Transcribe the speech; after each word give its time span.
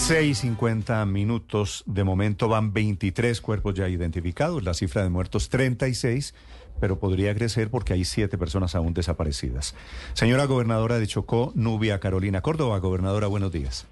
6.50 0.00 1.06
minutos. 1.06 1.84
De 1.86 2.04
momento 2.04 2.48
van 2.48 2.72
23 2.72 3.40
cuerpos 3.40 3.74
ya 3.74 3.88
identificados. 3.88 4.64
La 4.64 4.74
cifra 4.74 5.02
de 5.02 5.10
muertos 5.10 5.50
36, 5.50 6.34
pero 6.80 6.98
podría 6.98 7.34
crecer 7.34 7.70
porque 7.70 7.92
hay 7.92 8.04
siete 8.04 8.38
personas 8.38 8.74
aún 8.74 8.94
desaparecidas. 8.94 9.74
Señora 10.14 10.46
gobernadora 10.46 10.98
de 10.98 11.06
Chocó, 11.06 11.52
Nubia 11.54 12.00
Carolina 12.00 12.40
Córdoba. 12.40 12.78
Gobernadora, 12.78 13.26
buenos 13.26 13.52
días. 13.52 13.86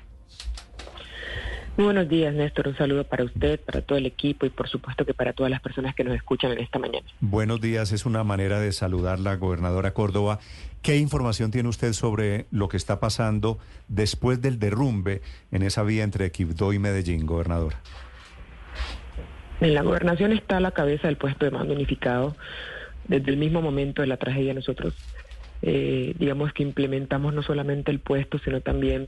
Muy 1.79 1.85
buenos 1.85 2.09
días, 2.09 2.35
Néstor. 2.35 2.67
Un 2.67 2.77
saludo 2.77 3.05
para 3.05 3.23
usted, 3.23 3.61
para 3.61 3.83
todo 3.83 3.99
el 3.99 4.07
equipo 4.07 4.45
y 4.45 4.51
por 4.51 4.69
supuesto 4.69 5.05
que 5.05 5.15
para 5.15 5.33
todas 5.33 5.49
las 5.49 5.61
personas 5.61 5.95
que 5.95 6.03
nos 6.03 6.13
escuchan 6.17 6.51
en 6.51 6.59
esta 6.59 6.81
mañana. 6.81 7.07
Buenos 7.21 7.61
días. 7.61 7.93
Es 7.93 8.05
una 8.05 8.25
manera 8.25 8.59
de 8.59 8.73
saludar 8.73 9.21
la 9.21 9.37
gobernadora 9.37 9.95
Córdoba. 9.95 10.41
¿Qué 10.83 10.97
información 10.97 11.53
tiene 11.53 11.69
usted 11.69 11.93
sobre 11.93 12.47
lo 12.51 12.69
que 12.69 12.77
está 12.77 12.99
pasando 12.99 13.61
después 13.87 14.43
del 14.43 14.59
derrumbe 14.59 15.23
en 15.53 15.63
esa 15.63 15.85
vía 15.85 16.03
entre 16.03 16.33
Quibdó 16.33 16.73
y 16.73 16.81
Medellín, 16.81 17.27
gobernadora? 17.27 17.81
En 19.61 19.73
la 19.73 19.83
gobernación 19.83 20.33
está 20.33 20.57
a 20.57 20.61
la 20.61 20.73
cabeza 20.73 21.07
del 21.07 21.17
puesto 21.17 21.45
de 21.45 21.53
mando 21.53 21.75
unificado. 21.75 22.35
Desde 23.07 23.31
el 23.31 23.37
mismo 23.37 23.63
momento 23.63 24.03
de 24.03 24.09
la 24.09 24.17
tragedia 24.17 24.53
nosotros, 24.53 24.95
eh, 25.63 26.13
digamos 26.19 26.53
que 26.53 26.65
implementamos 26.65 27.33
no 27.35 27.45
solamente 27.45 27.93
el 27.93 28.01
puesto, 28.01 28.41
sino 28.41 28.63
también 28.63 29.07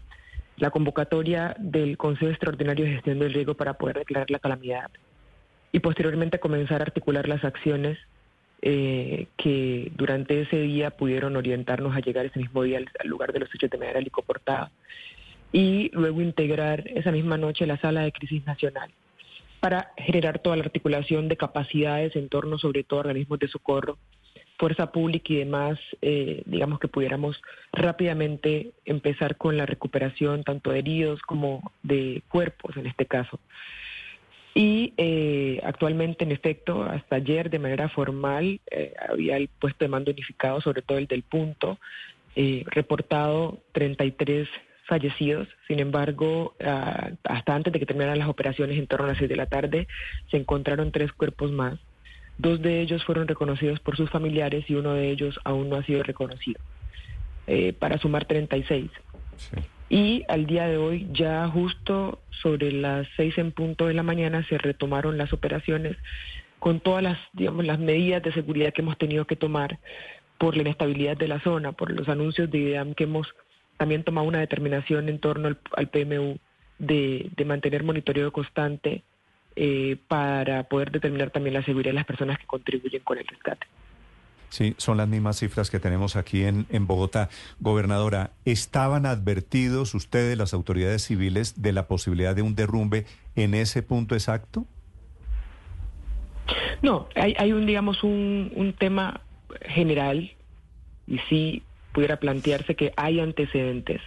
la 0.60 0.70
convocatoria 0.70 1.56
del 1.58 1.96
Consejo 1.96 2.30
Extraordinario 2.30 2.84
de 2.84 2.92
Gestión 2.92 3.18
del 3.18 3.32
Riesgo 3.32 3.54
para 3.54 3.74
poder 3.74 3.98
declarar 3.98 4.30
la 4.30 4.38
calamidad 4.38 4.90
y 5.72 5.80
posteriormente 5.80 6.38
comenzar 6.38 6.80
a 6.80 6.84
articular 6.84 7.28
las 7.28 7.44
acciones 7.44 7.98
eh, 8.62 9.26
que 9.38 9.90
durante 9.96 10.42
ese 10.42 10.60
día 10.60 10.90
pudieron 10.90 11.36
orientarnos 11.36 11.96
a 11.96 12.00
llegar 12.00 12.26
ese 12.26 12.38
mismo 12.38 12.62
día 12.62 12.78
al, 12.78 13.08
lugar 13.08 13.32
de 13.32 13.40
los 13.40 13.54
hechos 13.54 13.70
de 13.70 13.78
manera 13.78 14.00
helicoportada 14.00 14.70
y 15.50 15.90
luego 15.94 16.20
integrar 16.20 16.86
esa 16.88 17.10
misma 17.10 17.38
noche 17.38 17.66
la 17.66 17.78
sala 17.78 18.02
de 18.02 18.12
crisis 18.12 18.44
nacional 18.44 18.90
para 19.60 19.92
generar 19.96 20.40
toda 20.40 20.56
la 20.56 20.64
articulación 20.64 21.28
de 21.28 21.38
capacidades 21.38 22.14
en 22.16 22.28
torno 22.28 22.58
sobre 22.58 22.84
todo 22.84 23.00
a 23.00 23.04
organismos 23.04 23.38
de 23.38 23.48
socorro 23.48 23.96
fuerza 24.60 24.92
pública 24.92 25.32
y 25.32 25.36
demás, 25.36 25.78
eh, 26.02 26.42
digamos 26.44 26.78
que 26.78 26.86
pudiéramos 26.86 27.40
rápidamente 27.72 28.72
empezar 28.84 29.36
con 29.36 29.56
la 29.56 29.64
recuperación 29.64 30.44
tanto 30.44 30.70
de 30.70 30.80
heridos 30.80 31.22
como 31.22 31.72
de 31.82 32.22
cuerpos 32.28 32.76
en 32.76 32.86
este 32.86 33.06
caso. 33.06 33.40
Y 34.54 34.92
eh, 34.98 35.60
actualmente, 35.64 36.24
en 36.24 36.32
efecto, 36.32 36.82
hasta 36.82 37.16
ayer 37.16 37.48
de 37.48 37.58
manera 37.58 37.88
formal 37.88 38.60
eh, 38.70 38.92
había 39.08 39.38
el 39.38 39.48
puesto 39.48 39.82
de 39.82 39.88
mando 39.88 40.10
unificado, 40.10 40.60
sobre 40.60 40.82
todo 40.82 40.98
el 40.98 41.06
del 41.06 41.22
punto, 41.22 41.78
reportado 42.66 43.60
33 43.72 44.46
fallecidos. 44.84 45.48
Sin 45.68 45.78
embargo, 45.78 46.54
ah, 46.62 47.10
hasta 47.24 47.54
antes 47.54 47.72
de 47.72 47.78
que 47.78 47.86
terminaran 47.86 48.18
las 48.18 48.28
operaciones 48.28 48.78
en 48.78 48.86
torno 48.86 49.06
a 49.06 49.08
las 49.08 49.18
6 49.18 49.30
de 49.30 49.36
la 49.36 49.46
tarde, 49.46 49.88
se 50.30 50.36
encontraron 50.36 50.92
tres 50.92 51.12
cuerpos 51.12 51.50
más 51.50 51.78
Dos 52.40 52.62
de 52.62 52.80
ellos 52.80 53.04
fueron 53.04 53.28
reconocidos 53.28 53.80
por 53.80 53.98
sus 53.98 54.08
familiares 54.08 54.64
y 54.66 54.74
uno 54.74 54.94
de 54.94 55.10
ellos 55.10 55.38
aún 55.44 55.68
no 55.68 55.76
ha 55.76 55.82
sido 55.82 56.02
reconocido, 56.02 56.58
eh, 57.46 57.74
para 57.74 57.98
sumar 57.98 58.24
36. 58.24 58.90
Y 59.90 60.24
al 60.26 60.46
día 60.46 60.66
de 60.66 60.78
hoy, 60.78 61.06
ya 61.12 61.46
justo 61.48 62.18
sobre 62.40 62.72
las 62.72 63.06
seis 63.14 63.36
en 63.36 63.52
punto 63.52 63.88
de 63.88 63.92
la 63.92 64.02
mañana, 64.02 64.42
se 64.48 64.56
retomaron 64.56 65.18
las 65.18 65.34
operaciones 65.34 65.98
con 66.58 66.80
todas 66.80 67.02
las, 67.02 67.18
digamos, 67.34 67.66
las 67.66 67.78
medidas 67.78 68.22
de 68.22 68.32
seguridad 68.32 68.72
que 68.72 68.80
hemos 68.80 68.96
tenido 68.96 69.26
que 69.26 69.36
tomar 69.36 69.78
por 70.38 70.56
la 70.56 70.62
inestabilidad 70.62 71.18
de 71.18 71.28
la 71.28 71.40
zona, 71.40 71.72
por 71.72 71.92
los 71.92 72.08
anuncios 72.08 72.50
de 72.50 72.56
IDEAM 72.56 72.94
que 72.94 73.04
hemos 73.04 73.28
también 73.76 74.02
tomado 74.02 74.26
una 74.26 74.40
determinación 74.40 75.10
en 75.10 75.18
torno 75.18 75.54
al, 75.76 75.88
PMU 75.88 76.38
de, 76.78 77.28
de 77.36 77.44
mantener 77.44 77.84
monitoreo 77.84 78.32
constante 78.32 79.02
eh, 79.56 79.96
para 80.08 80.64
poder 80.64 80.90
determinar 80.90 81.30
también 81.30 81.54
la 81.54 81.64
seguridad 81.64 81.90
de 81.90 81.96
las 81.96 82.06
personas 82.06 82.38
que 82.38 82.46
contribuyen 82.46 83.02
con 83.02 83.18
el 83.18 83.26
rescate. 83.26 83.66
Sí, 84.50 84.74
son 84.78 84.96
las 84.96 85.06
mismas 85.06 85.38
cifras 85.38 85.70
que 85.70 85.78
tenemos 85.78 86.16
aquí 86.16 86.42
en, 86.42 86.66
en 86.70 86.88
Bogotá. 86.88 87.28
Gobernadora, 87.60 88.32
¿estaban 88.44 89.06
advertidos 89.06 89.94
ustedes, 89.94 90.36
las 90.36 90.54
autoridades 90.54 91.02
civiles, 91.04 91.62
de 91.62 91.72
la 91.72 91.86
posibilidad 91.86 92.34
de 92.34 92.42
un 92.42 92.56
derrumbe 92.56 93.06
en 93.36 93.54
ese 93.54 93.82
punto 93.82 94.16
exacto? 94.16 94.66
No, 96.82 97.08
hay, 97.14 97.36
hay 97.38 97.52
un, 97.52 97.64
digamos, 97.64 98.02
un, 98.02 98.52
un 98.56 98.72
tema 98.72 99.20
general 99.62 100.32
y 101.06 101.18
sí 101.28 101.62
pudiera 101.92 102.18
plantearse 102.18 102.74
que 102.74 102.92
hay 102.96 103.20
antecedentes. 103.20 104.00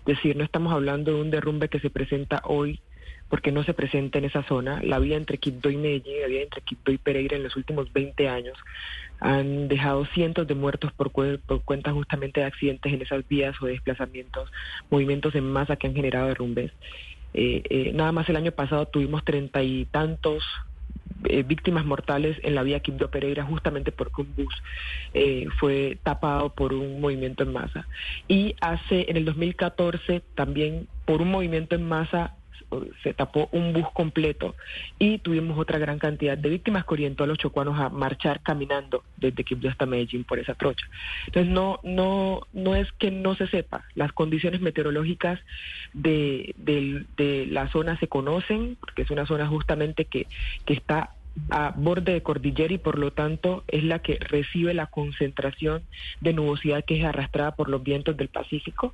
Es 0.00 0.16
decir, 0.16 0.36
no 0.36 0.44
estamos 0.44 0.72
hablando 0.72 1.14
de 1.14 1.20
un 1.20 1.30
derrumbe 1.30 1.68
que 1.68 1.80
se 1.80 1.90
presenta 1.90 2.42
hoy 2.44 2.80
porque 3.30 3.52
no 3.52 3.62
se 3.62 3.72
presenta 3.72 4.18
en 4.18 4.26
esa 4.26 4.42
zona. 4.42 4.80
La 4.82 4.98
vía 4.98 5.16
entre 5.16 5.38
Quito 5.38 5.70
y 5.70 5.76
Medellín, 5.76 6.20
la 6.20 6.26
vía 6.26 6.42
entre 6.42 6.60
Quito 6.60 6.92
y 6.92 6.98
Pereira 6.98 7.36
en 7.36 7.44
los 7.44 7.56
últimos 7.56 7.90
20 7.92 8.28
años 8.28 8.58
han 9.20 9.68
dejado 9.68 10.06
cientos 10.06 10.46
de 10.46 10.54
muertos 10.54 10.92
por, 10.92 11.12
cuenta 11.12 11.92
justamente 11.92 12.40
de 12.40 12.46
accidentes 12.46 12.92
en 12.92 13.02
esas 13.02 13.26
vías 13.28 13.54
o 13.60 13.66
desplazamientos, 13.66 14.50
movimientos 14.90 15.34
en 15.34 15.50
masa 15.50 15.76
que 15.76 15.86
han 15.86 15.94
generado 15.94 16.28
derrumbes. 16.28 16.72
Eh, 17.34 17.62
eh, 17.70 17.92
nada 17.94 18.12
más 18.12 18.28
el 18.28 18.36
año 18.36 18.50
pasado 18.50 18.86
tuvimos 18.86 19.22
treinta 19.24 19.62
y 19.62 19.84
tantos 19.84 20.42
eh, 21.24 21.44
víctimas 21.44 21.84
mortales 21.84 22.38
en 22.42 22.54
la 22.54 22.62
vía 22.62 22.80
Quibdó 22.80 23.10
Pereira 23.10 23.44
justamente 23.44 23.92
porque 23.92 24.22
un 24.22 24.34
bus 24.34 24.54
fue 25.60 25.98
tapado 26.02 26.48
por 26.54 26.72
un 26.72 27.00
movimiento 27.00 27.42
en 27.42 27.52
masa. 27.52 27.86
Y 28.26 28.56
hace 28.60 29.06
en 29.08 29.18
el 29.18 29.26
2014 29.26 30.22
también 30.34 30.88
por 31.04 31.20
un 31.20 31.30
movimiento 31.30 31.74
en 31.74 31.86
masa 31.86 32.34
se 33.02 33.14
tapó 33.14 33.48
un 33.52 33.72
bus 33.72 33.86
completo 33.92 34.54
y 34.98 35.18
tuvimos 35.18 35.58
otra 35.58 35.78
gran 35.78 35.98
cantidad 35.98 36.36
de 36.36 36.48
víctimas 36.48 36.84
que 36.84 36.94
orientó 36.94 37.24
a 37.24 37.26
los 37.26 37.38
chocuanos 37.38 37.78
a 37.78 37.88
marchar 37.88 38.40
caminando 38.42 39.02
desde 39.16 39.44
Quibdó 39.44 39.68
hasta 39.68 39.86
Medellín 39.86 40.24
por 40.24 40.38
esa 40.38 40.54
trocha. 40.54 40.86
Entonces 41.26 41.52
no, 41.52 41.80
no, 41.82 42.46
no 42.52 42.74
es 42.74 42.90
que 42.92 43.10
no 43.10 43.34
se 43.34 43.46
sepa, 43.46 43.84
las 43.94 44.12
condiciones 44.12 44.60
meteorológicas 44.60 45.40
de, 45.92 46.54
de 46.56 47.46
la 47.46 47.68
zona 47.68 47.98
se 47.98 48.08
conocen, 48.08 48.76
porque 48.80 49.02
es 49.02 49.10
una 49.10 49.26
zona 49.26 49.46
justamente 49.46 50.04
que, 50.04 50.26
que 50.64 50.74
está 50.74 51.14
a 51.50 51.72
borde 51.76 52.12
de 52.12 52.22
cordillera 52.22 52.74
y 52.74 52.78
por 52.78 52.98
lo 52.98 53.12
tanto 53.12 53.64
es 53.68 53.84
la 53.84 54.00
que 54.00 54.18
recibe 54.20 54.74
la 54.74 54.86
concentración 54.86 55.82
de 56.20 56.32
nubosidad 56.32 56.84
que 56.84 56.98
es 56.98 57.04
arrastrada 57.04 57.54
por 57.54 57.68
los 57.68 57.82
vientos 57.82 58.16
del 58.16 58.28
Pacífico 58.28 58.92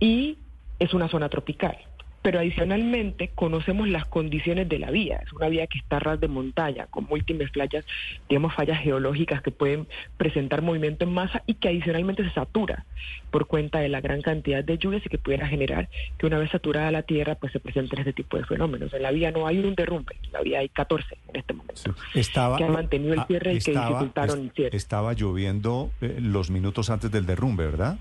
y 0.00 0.38
es 0.78 0.94
una 0.94 1.08
zona 1.08 1.28
tropical 1.28 1.76
pero 2.24 2.38
adicionalmente 2.38 3.32
conocemos 3.34 3.86
las 3.86 4.06
condiciones 4.06 4.66
de 4.66 4.78
la 4.78 4.90
vía. 4.90 5.20
Es 5.22 5.30
una 5.34 5.48
vía 5.48 5.66
que 5.66 5.76
está 5.76 5.98
ras 5.98 6.18
de 6.18 6.26
montaña, 6.26 6.86
con 6.86 7.04
múltiples 7.04 7.50
playas, 7.50 7.84
digamos, 8.30 8.54
fallas 8.54 8.80
geológicas 8.80 9.42
que 9.42 9.50
pueden 9.50 9.86
presentar 10.16 10.62
movimiento 10.62 11.04
en 11.04 11.12
masa 11.12 11.42
y 11.44 11.52
que 11.52 11.68
adicionalmente 11.68 12.24
se 12.24 12.30
satura 12.30 12.86
por 13.30 13.46
cuenta 13.46 13.80
de 13.80 13.90
la 13.90 14.00
gran 14.00 14.22
cantidad 14.22 14.64
de 14.64 14.78
lluvias 14.78 15.04
y 15.04 15.10
que 15.10 15.18
pudiera 15.18 15.46
generar 15.46 15.90
que 16.16 16.24
una 16.24 16.38
vez 16.38 16.50
saturada 16.50 16.90
la 16.90 17.02
tierra, 17.02 17.34
pues 17.34 17.52
se 17.52 17.60
presenten 17.60 17.98
este 17.98 18.14
tipo 18.14 18.38
de 18.38 18.44
fenómenos. 18.46 18.94
En 18.94 19.02
la 19.02 19.10
vía 19.10 19.30
no 19.30 19.46
hay 19.46 19.58
un 19.58 19.74
derrumbe, 19.74 20.16
en 20.22 20.32
la 20.32 20.40
vía 20.40 20.60
hay 20.60 20.70
14 20.70 21.18
en 21.28 21.36
este 21.36 21.52
momento. 21.52 21.94
Estaba, 22.14 22.56
que 22.56 22.64
han 22.64 22.72
mantenido 22.72 23.12
el 23.12 23.24
cierre 23.24 23.52
y 23.52 23.58
que 23.58 23.72
dificultaron 23.72 24.40
el 24.40 24.50
cierre. 24.52 24.74
Estaba 24.74 25.12
lloviendo 25.12 25.90
eh, 26.00 26.16
los 26.22 26.48
minutos 26.48 26.88
antes 26.88 27.10
del 27.10 27.26
derrumbe, 27.26 27.66
¿verdad? 27.66 27.98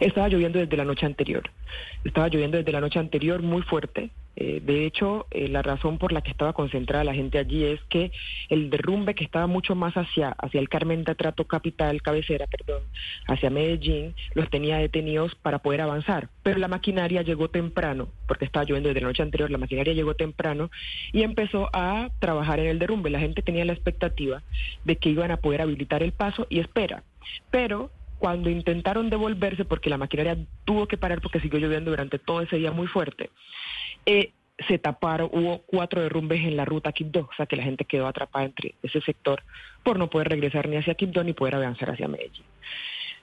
Estaba 0.00 0.28
lloviendo 0.28 0.58
desde 0.58 0.76
la 0.76 0.84
noche 0.84 1.06
anterior. 1.06 1.50
Estaba 2.04 2.28
lloviendo 2.28 2.58
desde 2.58 2.72
la 2.72 2.80
noche 2.80 2.98
anterior 2.98 3.42
muy 3.42 3.62
fuerte. 3.62 4.10
Eh, 4.36 4.60
de 4.64 4.86
hecho, 4.86 5.26
eh, 5.30 5.48
la 5.48 5.60
razón 5.60 5.98
por 5.98 6.12
la 6.12 6.22
que 6.22 6.30
estaba 6.30 6.52
concentrada 6.52 7.04
la 7.04 7.12
gente 7.12 7.38
allí 7.38 7.64
es 7.64 7.80
que 7.90 8.10
el 8.48 8.70
derrumbe 8.70 9.14
que 9.14 9.24
estaba 9.24 9.46
mucho 9.46 9.74
más 9.74 9.94
hacia, 9.94 10.30
hacia 10.30 10.60
el 10.60 10.68
Carmen 10.68 11.04
de 11.04 11.14
Trato 11.14 11.44
Capital, 11.44 12.00
cabecera, 12.00 12.46
perdón, 12.46 12.84
hacia 13.26 13.50
Medellín, 13.50 14.14
los 14.34 14.48
tenía 14.48 14.78
detenidos 14.78 15.34
para 15.34 15.58
poder 15.58 15.82
avanzar. 15.82 16.30
Pero 16.42 16.58
la 16.58 16.68
maquinaria 16.68 17.22
llegó 17.22 17.50
temprano, 17.50 18.08
porque 18.26 18.46
estaba 18.46 18.64
lloviendo 18.64 18.88
desde 18.88 19.02
la 19.02 19.08
noche 19.08 19.22
anterior, 19.22 19.50
la 19.50 19.58
maquinaria 19.58 19.92
llegó 19.92 20.14
temprano 20.14 20.70
y 21.12 21.22
empezó 21.22 21.68
a 21.74 22.08
trabajar 22.18 22.60
en 22.60 22.66
el 22.66 22.78
derrumbe. 22.78 23.10
La 23.10 23.20
gente 23.20 23.42
tenía 23.42 23.64
la 23.64 23.72
expectativa 23.74 24.42
de 24.84 24.96
que 24.96 25.10
iban 25.10 25.32
a 25.32 25.38
poder 25.38 25.60
habilitar 25.60 26.02
el 26.02 26.12
paso 26.12 26.46
y 26.48 26.60
espera. 26.60 27.02
Pero 27.50 27.90
cuando 28.20 28.50
intentaron 28.50 29.08
devolverse, 29.08 29.64
porque 29.64 29.88
la 29.88 29.96
maquinaria 29.96 30.36
tuvo 30.66 30.86
que 30.86 30.98
parar 30.98 31.22
porque 31.22 31.40
siguió 31.40 31.58
lloviendo 31.58 31.90
durante 31.90 32.18
todo 32.18 32.42
ese 32.42 32.56
día 32.56 32.70
muy 32.70 32.86
fuerte, 32.86 33.30
eh, 34.04 34.32
se 34.68 34.78
taparon, 34.78 35.30
hubo 35.32 35.62
cuatro 35.66 36.02
derrumbes 36.02 36.40
en 36.42 36.54
la 36.54 36.66
ruta 36.66 36.92
Quibdó, 36.92 37.20
o 37.20 37.34
sea 37.34 37.46
que 37.46 37.56
la 37.56 37.62
gente 37.62 37.86
quedó 37.86 38.06
atrapada 38.06 38.44
entre 38.44 38.74
ese 38.82 39.00
sector 39.00 39.42
por 39.82 39.98
no 39.98 40.10
poder 40.10 40.28
regresar 40.28 40.68
ni 40.68 40.76
hacia 40.76 40.94
Quibdó 40.94 41.24
ni 41.24 41.32
poder 41.32 41.54
avanzar 41.54 41.90
hacia 41.90 42.08
Medellín. 42.08 42.44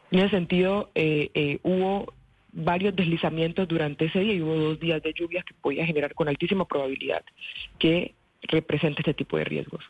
En 0.09 0.19
ese 0.19 0.29
sentido, 0.29 0.89
eh, 0.95 1.29
eh, 1.35 1.59
hubo 1.61 2.11
varios 2.51 2.95
deslizamientos 2.95 3.67
durante 3.67 4.05
ese 4.05 4.19
día 4.19 4.33
y 4.33 4.41
hubo 4.41 4.55
dos 4.55 4.79
días 4.79 5.03
de 5.03 5.13
lluvias 5.13 5.45
que 5.45 5.53
podía 5.61 5.85
generar 5.85 6.15
con 6.15 6.27
altísima 6.27 6.65
probabilidad 6.65 7.23
que 7.77 8.15
represente 8.41 9.01
este 9.01 9.13
tipo 9.13 9.37
de 9.37 9.43
riesgos. 9.43 9.83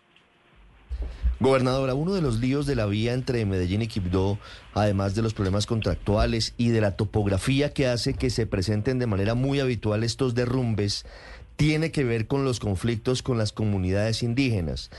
Gobernadora, 1.40 1.94
uno 1.94 2.16
de 2.16 2.22
los 2.22 2.40
líos 2.40 2.66
de 2.66 2.76
la 2.76 2.88
vía 2.88 3.14
entre 3.14 3.46
Medellín 3.46 3.84
y 3.84 3.88
Quibdó, 3.88 4.40
además 4.74 5.14
de 5.14 5.22
los 5.22 5.36
problemas 5.36 5.68
contractuales 5.68 6.56
y 6.58 6.70
de 6.70 6.82
la 6.82 6.96
topografía 6.96 7.74
que 7.74 7.88
hace 7.88 8.16
que 8.16 8.32
se 8.32 8.48
presenten 8.48 8.98
de 8.98 9.06
manera 9.06 9.36
muy 9.36 9.60
habitual 9.60 10.04
estos 10.04 10.34
derrumbes, 10.34 11.06
tiene 11.58 11.92
que 11.92 12.04
ver 12.04 12.28
con 12.28 12.46
los 12.46 12.60
conflictos 12.60 13.22
con 13.22 13.38
las 13.38 13.52
comunidades 13.52 14.24
indígenas. 14.24 14.90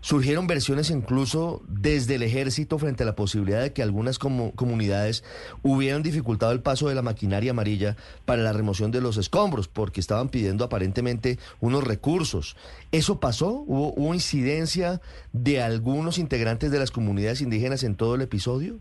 Surgieron 0.00 0.46
versiones 0.46 0.90
incluso 0.90 1.62
desde 1.66 2.16
el 2.16 2.22
ejército 2.22 2.78
frente 2.78 3.02
a 3.02 3.06
la 3.06 3.16
posibilidad 3.16 3.62
de 3.62 3.72
que 3.72 3.82
algunas 3.82 4.18
comunidades 4.18 5.24
hubieran 5.62 6.02
dificultado 6.02 6.52
el 6.52 6.60
paso 6.60 6.88
de 6.88 6.94
la 6.94 7.02
maquinaria 7.02 7.50
amarilla 7.50 7.96
para 8.24 8.42
la 8.42 8.52
remoción 8.52 8.92
de 8.92 9.00
los 9.00 9.16
escombros, 9.16 9.66
porque 9.66 10.00
estaban 10.00 10.28
pidiendo 10.28 10.64
aparentemente 10.64 11.38
unos 11.60 11.82
recursos. 11.82 12.56
¿Eso 12.92 13.18
pasó? 13.18 13.64
¿Hubo, 13.66 14.14
incidencia 14.14 15.00
de 15.32 15.62
algunos 15.62 16.18
integrantes 16.18 16.70
de 16.70 16.78
las 16.78 16.92
comunidades 16.92 17.40
indígenas 17.40 17.82
en 17.82 17.96
todo 17.96 18.14
el 18.14 18.22
episodio? 18.22 18.78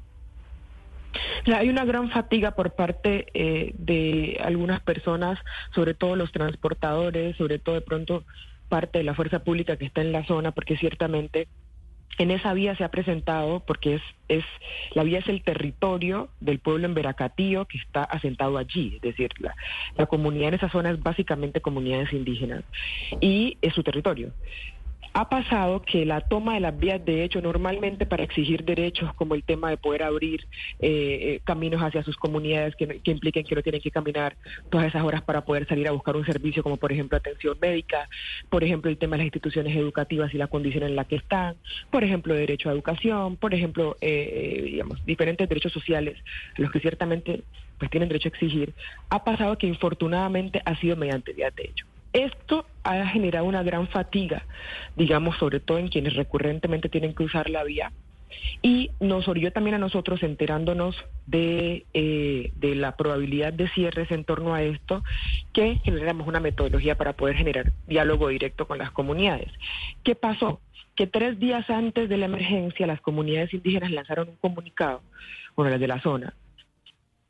Hay 1.56 1.70
una 1.70 1.86
gran 1.86 2.10
fatiga 2.10 2.52
por 2.52 2.76
parte 2.76 3.28
eh, 3.34 3.74
de 3.78 4.40
algunas 4.44 4.82
personas, 4.82 5.40
sobre 5.74 5.94
todo 5.94 6.16
los 6.16 6.32
transportadores, 6.32 7.36
sobre 7.38 7.60
todo 7.60 7.76
de 7.76 7.82
pronto 7.82 8.24
parte 8.70 9.00
de 9.00 9.04
la 9.04 9.16
fuerza 9.16 9.40
pública 9.40 9.78
que 9.78 9.86
está 9.86 10.02
en 10.02 10.12
la 10.12 10.26
zona, 10.26 10.52
porque 10.52 10.78
ciertamente 10.78 11.48
en 12.18 12.32
esa 12.32 12.54
vía 12.54 12.76
se 12.76 12.84
ha 12.84 12.90
presentado, 12.90 13.60
porque 13.62 13.96
es, 13.96 14.02
es 14.28 14.44
la 14.94 15.04
vía 15.04 15.20
es 15.20 15.28
el 15.28 15.44
territorio 15.44 16.30
del 16.40 16.60
pueblo 16.60 16.88
en 16.88 16.94
Veracatío 16.94 17.66
que 17.66 17.78
está 17.78 18.04
asentado 18.04 18.58
allí, 18.58 18.94
es 18.96 19.02
decir, 19.02 19.30
la, 19.40 19.56
la 19.96 20.08
comunidad 20.08 20.50
en 20.50 20.54
esa 20.56 20.70
zona 20.70 20.90
es 20.90 21.02
básicamente 21.02 21.62
comunidades 21.62 22.12
indígenas 22.14 22.64
y 23.22 23.58
es 23.62 23.74
su 23.74 23.84
territorio 23.84 24.34
ha 25.18 25.30
pasado 25.30 25.82
que 25.82 26.06
la 26.06 26.22
toma 26.22 26.54
de 26.54 26.60
las 26.60 26.78
vías 26.78 27.04
de 27.04 27.24
hecho 27.24 27.42
normalmente 27.42 28.06
para 28.06 28.24
exigir 28.24 28.64
derechos 28.64 29.12
como 29.16 29.34
el 29.34 29.42
tema 29.42 29.72
de 29.72 29.78
poder 29.78 30.04
abrir 30.04 30.42
eh, 30.80 30.90
eh, 30.90 31.42
caminos 31.44 31.82
hacia 31.82 32.04
sus 32.04 32.16
comunidades 32.18 32.76
que, 32.76 33.02
impliquen 33.04 33.44
que 33.44 33.56
no 33.56 33.64
tienen 33.64 33.82
que 33.82 33.90
caminar 33.90 34.38
todas 34.70 34.86
esas 34.86 35.04
horas 35.04 35.24
para 35.24 35.44
poder 35.44 35.68
salir 35.68 35.88
a 35.88 35.92
buscar 35.92 36.16
un 36.16 36.24
servicio 36.24 36.62
como 36.62 36.78
por 36.78 36.92
ejemplo 36.92 37.18
atención 37.18 37.58
médica, 37.60 38.08
por 38.52 38.64
ejemplo 38.64 38.92
el 38.92 39.00
tema 39.00 39.16
de 39.16 39.24
las 39.24 39.26
instituciones 39.26 39.76
educativas 39.76 40.32
y 40.36 40.38
la 40.38 40.46
condición 40.46 40.84
en 40.84 40.96
la 40.96 41.06
que 41.06 41.16
están, 41.16 41.56
por 41.90 42.04
ejemplo 42.04 42.36
derecho 42.36 42.70
a 42.70 42.74
educación, 42.74 43.38
por 43.38 43.56
ejemplo 43.56 43.98
eh, 44.02 44.62
digamos 44.66 45.04
diferentes 45.04 45.50
derechos 45.50 45.74
sociales 45.74 46.16
los 46.58 46.72
que 46.72 46.80
ciertamente 46.80 47.42
pues 47.80 47.90
tienen 47.90 48.08
derecho 48.08 48.30
a 48.30 48.34
exigir, 48.34 48.76
ha 49.10 49.24
pasado 49.24 49.58
que 49.58 49.66
infortunadamente 49.66 50.62
ha 50.64 50.76
sido 50.76 50.96
mediante 50.96 51.34
vías 51.34 51.56
de 51.56 51.64
hecho. 51.64 51.88
Esto 52.14 52.66
ha 52.88 53.08
generado 53.08 53.46
una 53.46 53.64
gran 53.64 53.88
fatiga, 53.88 54.46
digamos, 54.96 55.38
sobre 55.38 55.60
todo 55.60 55.78
en 55.78 55.90
quienes 55.90 56.16
recurrentemente 56.16 56.90
tienen 56.90 57.14
que 57.14 57.24
usar 57.24 57.50
la 57.50 57.64
vía. 57.64 57.92
Y 58.62 58.92
nos 59.00 59.28
orilló 59.28 59.52
también 59.52 59.76
a 59.76 59.80
nosotros 59.80 60.22
enterándonos 60.24 60.96
de, 61.26 61.86
eh, 61.94 62.52
de 62.56 62.76
la 62.76 62.96
probabilidad 62.96 63.54
de 63.54 63.70
cierres 63.70 64.12
en 64.12 64.24
torno 64.24 64.54
a 64.54 64.64
esto, 64.64 65.04
que 65.54 65.76
generamos 65.84 66.28
una 66.28 66.40
metodología 66.40 66.96
para 66.96 67.14
poder 67.14 67.36
generar 67.36 67.72
diálogo 67.88 68.30
directo 68.30 68.68
con 68.68 68.78
las 68.78 68.92
comunidades. 68.92 69.52
¿Qué 70.04 70.16
pasó? 70.16 70.60
Que 70.96 71.08
tres 71.08 71.40
días 71.40 71.70
antes 71.70 72.10
de 72.10 72.18
la 72.18 72.26
emergencia 72.26 72.88
las 72.88 73.02
comunidades 73.02 73.54
indígenas 73.54 73.92
lanzaron 73.92 74.30
un 74.30 74.36
comunicado, 74.38 75.02
bueno, 75.56 75.72
las 75.72 75.80
de 75.80 75.88
la 75.88 76.02
zona, 76.02 76.34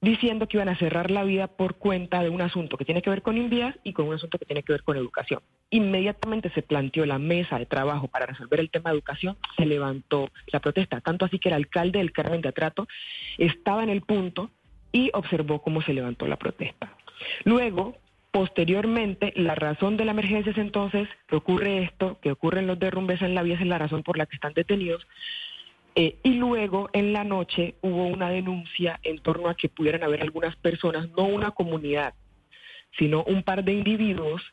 diciendo 0.02 0.48
que 0.48 0.58
iban 0.58 0.70
a 0.70 0.78
cerrar 0.78 1.10
la 1.10 1.24
vida 1.24 1.48
por 1.48 1.76
cuenta 1.76 2.22
de 2.22 2.30
un 2.30 2.42
asunto 2.42 2.78
que 2.78 2.86
tiene 2.86 3.02
que 3.02 3.10
ver 3.10 3.22
con 3.22 3.38
Invías 3.38 3.76
y 3.84 3.94
con 3.94 4.08
un 4.08 4.16
asunto 4.16 4.38
que 4.38 4.46
tiene 4.46 4.64
que 4.64 4.74
ver 4.74 4.84
con 4.84 4.96
educación. 4.96 5.42
Inmediatamente 5.70 6.52
se 6.52 6.62
planteó 6.62 7.06
la 7.06 7.18
mesa 7.18 7.58
de 7.58 7.66
trabajo 7.66 8.08
para 8.08 8.28
resolver 8.28 8.60
el 8.60 8.70
tema 8.70 8.92
de 8.92 8.98
educación, 8.98 9.38
se 9.58 9.66
levantó 9.66 10.30
la 10.48 10.60
protesta, 10.60 11.02
tanto 11.02 11.26
así 11.26 11.40
que 11.40 11.50
el 11.50 11.56
alcalde 11.56 12.00
del 12.00 12.12
Carmen 12.12 12.42
de 12.42 12.50
Atrato 12.50 12.88
estaba 13.38 13.84
en 13.84 13.90
el 13.90 14.02
punto 14.02 14.52
y 14.92 15.10
observó 15.14 15.62
cómo 15.62 15.82
se 15.82 15.94
levantó 15.94 16.28
la 16.28 16.38
protesta. 16.38 16.94
Luego, 17.44 17.98
Posteriormente, 18.38 19.34
la 19.36 19.56
razón 19.56 19.98
de 19.98 20.06
la 20.06 20.12
emergencia 20.12 20.52
es 20.52 20.60
entonces 20.60 21.10
que 21.28 21.38
ocurre 21.38 21.82
esto, 21.82 22.20
que 22.22 22.32
ocurren 22.32 22.68
los 22.68 22.78
derrumbes 22.78 23.22
en 23.24 23.34
la 23.34 23.42
vía, 23.42 23.56
es 23.56 23.66
la 23.66 23.80
razón 23.80 24.04
por 24.04 24.16
la 24.16 24.28
que 24.28 24.36
están 24.36 24.54
detenidos, 24.54 25.08
eh, 26.00 26.20
y 26.22 26.36
luego 26.36 26.92
en 26.94 27.12
la 27.12 27.24
noche 27.24 27.74
hubo 27.82 28.06
una 28.06 28.30
denuncia 28.30 29.00
en 29.02 29.18
torno 29.18 29.50
a 29.50 29.56
que 29.56 29.68
pudieran 29.68 30.04
haber 30.04 30.22
algunas 30.22 30.56
personas, 30.56 31.10
no 31.18 31.24
una 31.24 31.50
comunidad, 31.50 32.14
sino 33.00 33.24
un 33.24 33.42
par 33.42 33.64
de 33.64 33.74
individuos, 33.74 34.44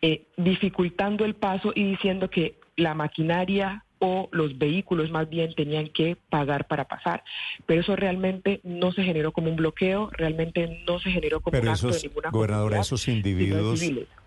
eh, 0.00 0.22
dificultando 0.38 1.26
el 1.26 1.34
paso 1.34 1.72
y 1.74 1.84
diciendo 1.84 2.30
que 2.30 2.54
la 2.76 2.94
maquinaria 2.94 3.84
o 3.98 4.30
los 4.32 4.56
vehículos 4.56 5.10
más 5.10 5.28
bien 5.28 5.54
tenían 5.54 5.90
que 5.90 6.16
pagar 6.30 6.66
para 6.66 6.88
pasar. 6.88 7.24
Pero 7.66 7.82
eso 7.82 7.94
realmente 7.94 8.62
no 8.64 8.92
se 8.92 9.02
generó 9.02 9.32
como 9.32 9.50
un 9.50 9.56
bloqueo, 9.56 10.08
realmente 10.12 10.82
no 10.86 10.98
se 10.98 11.10
generó 11.10 11.40
como 11.40 11.60
un 11.60 11.68
acto 11.68 11.90
de 11.90 12.00
ninguna 12.04 12.30
Gobernadora, 12.30 12.80
esos 12.80 13.06
individuos, 13.08 13.82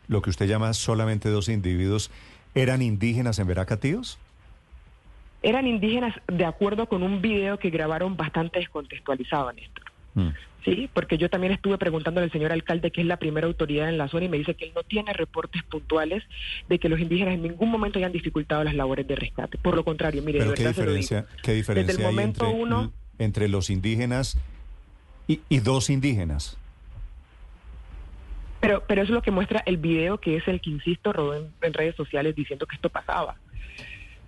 lo 0.08 0.22
que 0.22 0.30
usted 0.30 0.46
llama 0.46 0.72
solamente 0.74 1.30
dos 1.30 1.50
individuos, 1.50 2.12
¿eran 2.54 2.84
indígenas 2.84 3.40
en 3.40 3.48
Veracatíos? 3.48 4.20
Eran 5.52 5.68
indígenas 5.68 6.16
de 6.28 6.46
acuerdo 6.46 6.88
con 6.88 7.04
un 7.04 7.22
video 7.22 7.60
que 7.60 7.70
grabaron 7.70 8.18
bastante 8.18 8.60
descontextualizado, 8.60 9.52
Néstor. 9.54 9.86
Mm. 10.16 10.30
Sí, 10.64 10.90
porque 10.94 11.18
yo 11.18 11.30
también 11.30 11.54
estuve 11.54 11.78
preguntándole 11.78 12.26
al 12.26 12.32
señor 12.32 12.52
alcalde, 12.52 12.92
que 12.92 13.02
es 13.02 13.08
la 13.08 13.18
primera 13.18 13.48
autoridad 13.48 13.90
en 13.90 13.98
la 13.98 14.08
zona, 14.08 14.26
y 14.26 14.30
me 14.30 14.38
dice 14.38 14.54
que 14.54 14.66
él 14.66 14.72
no 14.76 14.84
tiene 14.84 15.12
reportes 15.14 15.64
puntuales 15.64 16.24
de 16.70 16.78
que 16.78 16.88
los 16.88 17.00
indígenas 17.00 17.34
en 17.34 17.42
ningún 17.42 17.70
momento 17.70 17.98
hayan 17.98 18.12
dificultado 18.12 18.64
las 18.64 18.76
labores 18.76 19.08
de 19.08 19.16
rescate. 19.16 19.58
Por 19.58 19.76
lo 19.76 19.84
contrario, 19.84 20.22
mire, 20.22 20.40
¿qué 20.54 20.68
diferencia, 20.68 21.26
¿qué 21.42 21.54
diferencia 21.54 21.94
Desde 21.94 22.08
el 22.08 22.08
momento 22.08 22.46
hay 22.46 22.52
entre, 22.52 22.64
uno, 22.64 22.94
entre 23.18 23.48
los 23.48 23.72
indígenas 23.72 24.38
y, 25.28 25.60
dos 25.60 25.90
indígenas? 25.90 26.58
Pero, 28.60 28.84
pero 28.88 29.02
eso 29.02 29.14
es 29.14 29.16
lo 29.16 29.22
que 29.24 29.32
muestra 29.32 29.64
el 29.66 29.78
video, 29.78 30.20
que 30.20 30.36
es 30.36 30.48
el 30.48 30.62
que, 30.62 30.70
insisto, 30.70 31.12
rodó 31.12 31.50
en 31.62 31.74
redes 31.74 31.96
sociales 31.96 32.36
diciendo 32.36 32.68
que 32.68 32.76
esto 32.76 32.90
pasaba. 32.90 33.36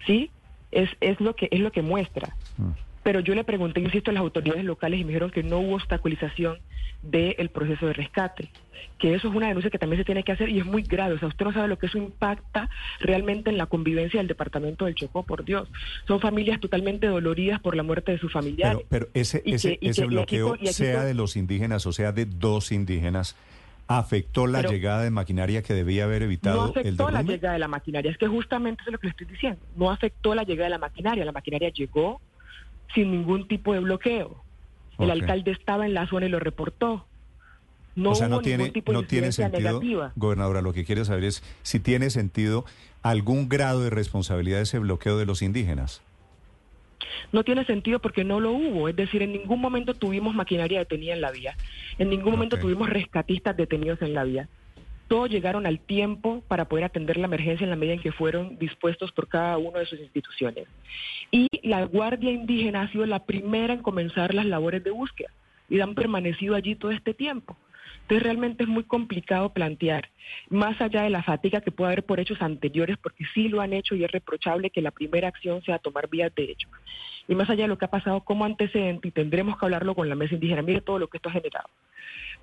¿Sí? 0.08 0.32
Es, 0.74 0.90
es, 1.02 1.20
lo, 1.20 1.36
que, 1.36 1.48
es 1.52 1.60
lo 1.60 1.72
que 1.72 1.82
muestra. 1.82 2.36
Mm. 2.58 2.72
Pero 3.04 3.20
yo 3.20 3.36
le 3.36 3.44
pregunté, 3.44 3.82
insisto, 3.82 4.12
a 4.12 4.14
las 4.14 4.22
autoridades 4.22 4.64
locales 4.64 5.00
y 5.00 5.04
me 5.04 5.10
dijeron 5.10 5.30
que 5.30 5.44
no 5.44 5.60
hubo 5.60 5.76
obstaculización 5.76 6.58
del 7.04 7.50
proceso 7.50 7.86
de 7.86 7.94
rescate, 7.94 8.50
que 8.98 9.14
eso 9.14 9.28
es 9.28 9.36
una 9.36 9.50
denuncia 9.50 9.70
que 9.70 9.78
también 9.78 10.00
se 10.00 10.06
tiene 10.06 10.24
que 10.24 10.32
hacer 10.32 10.48
y 10.48 10.60
es 10.60 10.66
muy 10.66 10.84
grave. 10.84 11.16
O 11.16 11.20
sea, 11.20 11.28
usted 11.28 11.46
no 11.46 11.52
sabe 11.52 11.68
lo 11.68 11.78
que 11.78 11.88
eso 11.88 11.98
impacta 11.98 12.70
realmente 13.02 13.50
en 13.50 13.58
la 13.58 13.66
convivencia 13.66 14.22
del 14.22 14.28
departamento 14.28 14.86
del 14.86 14.96
Chocó, 14.96 15.24
por 15.24 15.44
Dios. 15.44 15.68
Son 16.08 16.22
familias 16.22 16.62
totalmente 16.62 17.08
doloridas 17.08 17.60
por 17.60 17.76
la 17.76 17.84
muerte 17.84 18.14
de 18.14 18.20
sus 18.20 18.32
familiares. 18.32 18.86
Pero, 18.88 19.10
ese, 19.14 19.44
ese, 19.46 19.78
ese 19.82 20.06
bloqueo, 20.06 20.56
sea 20.64 21.04
de 21.04 21.14
los 21.14 21.36
indígenas 21.36 21.86
o 21.86 21.92
sea 21.92 22.14
de 22.14 22.26
dos 22.26 22.72
indígenas, 22.72 23.36
¿Afectó 23.88 24.48
la 24.48 24.62
llegada 24.62 25.04
de 25.04 25.12
maquinaria 25.12 25.62
que 25.62 25.74
debía 25.74 26.06
haber 26.06 26.24
evitado 26.24 26.68
el 26.68 26.74
derrumbe? 26.74 26.98
No 26.98 27.08
afectó 27.08 27.12
la 27.12 27.22
llegada 27.22 27.54
de 27.54 27.60
la 27.60 27.68
maquinaria, 27.68 28.12
es 28.12 28.18
que 28.18 28.28
justamente 28.28 28.84
es 28.86 28.92
lo 28.92 28.98
que 28.98 29.08
le 29.08 29.12
estoy 29.12 29.28
diciendo. 29.28 29.60
No 29.76 29.92
afectó 29.92 30.34
la 30.34 30.44
llegada 30.44 30.66
de 30.66 30.72
la 30.72 30.78
maquinaria, 30.78 31.26
la 31.26 31.32
maquinaria 31.32 31.70
llegó 31.70 32.22
sin 32.94 33.12
ningún 33.12 33.48
tipo 33.48 33.74
de 33.74 33.80
bloqueo. 33.80 34.44
El 35.00 35.12
alcalde 35.12 35.52
estaba 35.52 35.86
en 35.86 35.94
la 35.94 36.08
zona 36.08 36.28
y 36.28 36.30
lo 36.30 36.40
reportó. 36.40 37.06
No 37.96 38.12
o 38.12 38.16
sea, 38.16 38.28
no 38.28 38.42
tiene, 38.42 38.74
no 38.92 39.04
tiene 39.04 39.32
sentido, 39.32 39.82
gobernadora, 40.16 40.62
lo 40.62 40.74
que 40.74 40.84
quiero 40.84 41.06
saber 41.06 41.26
es 41.26 41.44
si 41.62 41.80
tiene 41.80 42.10
sentido 42.10 42.66
algún 43.04 43.50
grado 43.50 43.82
de 43.82 43.92
responsabilidad 43.92 44.58
de 44.58 44.64
ese 44.64 44.80
bloqueo 44.80 45.18
de 45.18 45.26
los 45.26 45.42
indígenas. 45.42 46.02
No 47.32 47.44
tiene 47.44 47.66
sentido 47.66 48.00
porque 48.00 48.24
no 48.24 48.40
lo 48.40 48.52
hubo, 48.52 48.90
es 48.90 48.96
decir, 48.96 49.22
en 49.22 49.34
ningún 49.34 49.60
momento 49.60 49.94
tuvimos 49.94 50.36
maquinaria 50.36 50.80
detenida 50.80 51.14
en 51.14 51.22
la 51.22 51.32
vía, 51.32 51.58
en 51.98 52.10
ningún 52.10 52.34
momento 52.34 52.58
tuvimos 52.58 52.90
rescatistas 52.90 53.56
detenidos 53.56 54.02
en 54.02 54.14
la 54.14 54.24
vía. 54.24 54.50
Todos 55.08 55.30
llegaron 55.30 55.66
al 55.66 55.80
tiempo 55.80 56.44
para 56.48 56.66
poder 56.66 56.86
atender 56.86 57.18
la 57.18 57.26
emergencia 57.26 57.66
en 57.66 57.70
la 57.70 57.76
medida 57.76 57.94
en 57.94 58.02
que 58.02 58.12
fueron 58.12 58.58
dispuestos 58.58 59.12
por 59.12 59.28
cada 59.28 59.58
una 59.58 59.80
de 59.80 59.86
sus 59.86 60.00
instituciones. 60.00 60.68
Y 61.30 61.48
la 61.62 61.84
Guardia 61.86 62.32
Indígena 62.32 62.84
ha 62.84 62.92
sido 62.92 63.06
la 63.06 63.26
primera 63.26 63.74
en 63.74 63.82
comenzar 63.82 64.34
las 64.34 64.46
labores 64.46 64.84
de 64.84 64.92
búsqueda 64.92 65.30
y 65.70 65.80
han 65.80 65.94
permanecido 65.94 66.56
allí 66.56 66.76
todo 66.76 66.92
este 66.92 67.14
tiempo. 67.14 67.58
Entonces 68.04 68.24
realmente 68.24 68.64
es 68.64 68.70
muy 68.70 68.84
complicado 68.84 69.54
plantear, 69.54 70.10
más 70.50 70.80
allá 70.82 71.04
de 71.04 71.10
la 71.10 71.24
fatiga 71.24 71.62
que 71.62 71.72
puede 71.72 71.94
haber 71.94 72.04
por 72.04 72.20
hechos 72.20 72.42
anteriores, 72.42 72.98
porque 72.98 73.24
sí 73.34 73.48
lo 73.48 73.62
han 73.62 73.72
hecho 73.72 73.96
y 73.96 74.04
es 74.04 74.12
reprochable 74.12 74.70
que 74.70 74.82
la 74.82 74.92
primera 74.92 75.30
acción 75.30 75.64
sea 75.64 75.80
tomar 75.80 76.10
vías 76.10 76.34
de 76.36 76.44
hecho. 76.44 76.68
Y 77.30 77.36
más 77.36 77.50
allá 77.50 77.64
de 77.64 77.70
lo 77.70 77.78
que 77.78 77.86
ha 77.86 77.92
pasado 77.92 78.22
como 78.22 78.44
antecedente, 78.44 79.08
y 79.08 79.12
tendremos 79.12 79.58
que 79.58 79.66
hablarlo 79.66 79.96
con 79.96 80.10
la 80.10 80.16
mesa 80.16 80.34
indígena, 80.34 80.62
mire 80.62 80.82
todo 80.82 81.00
lo 81.00 81.08
que 81.08 81.18
esto 81.18 81.30
ha 81.30 81.34
generado. 81.34 81.70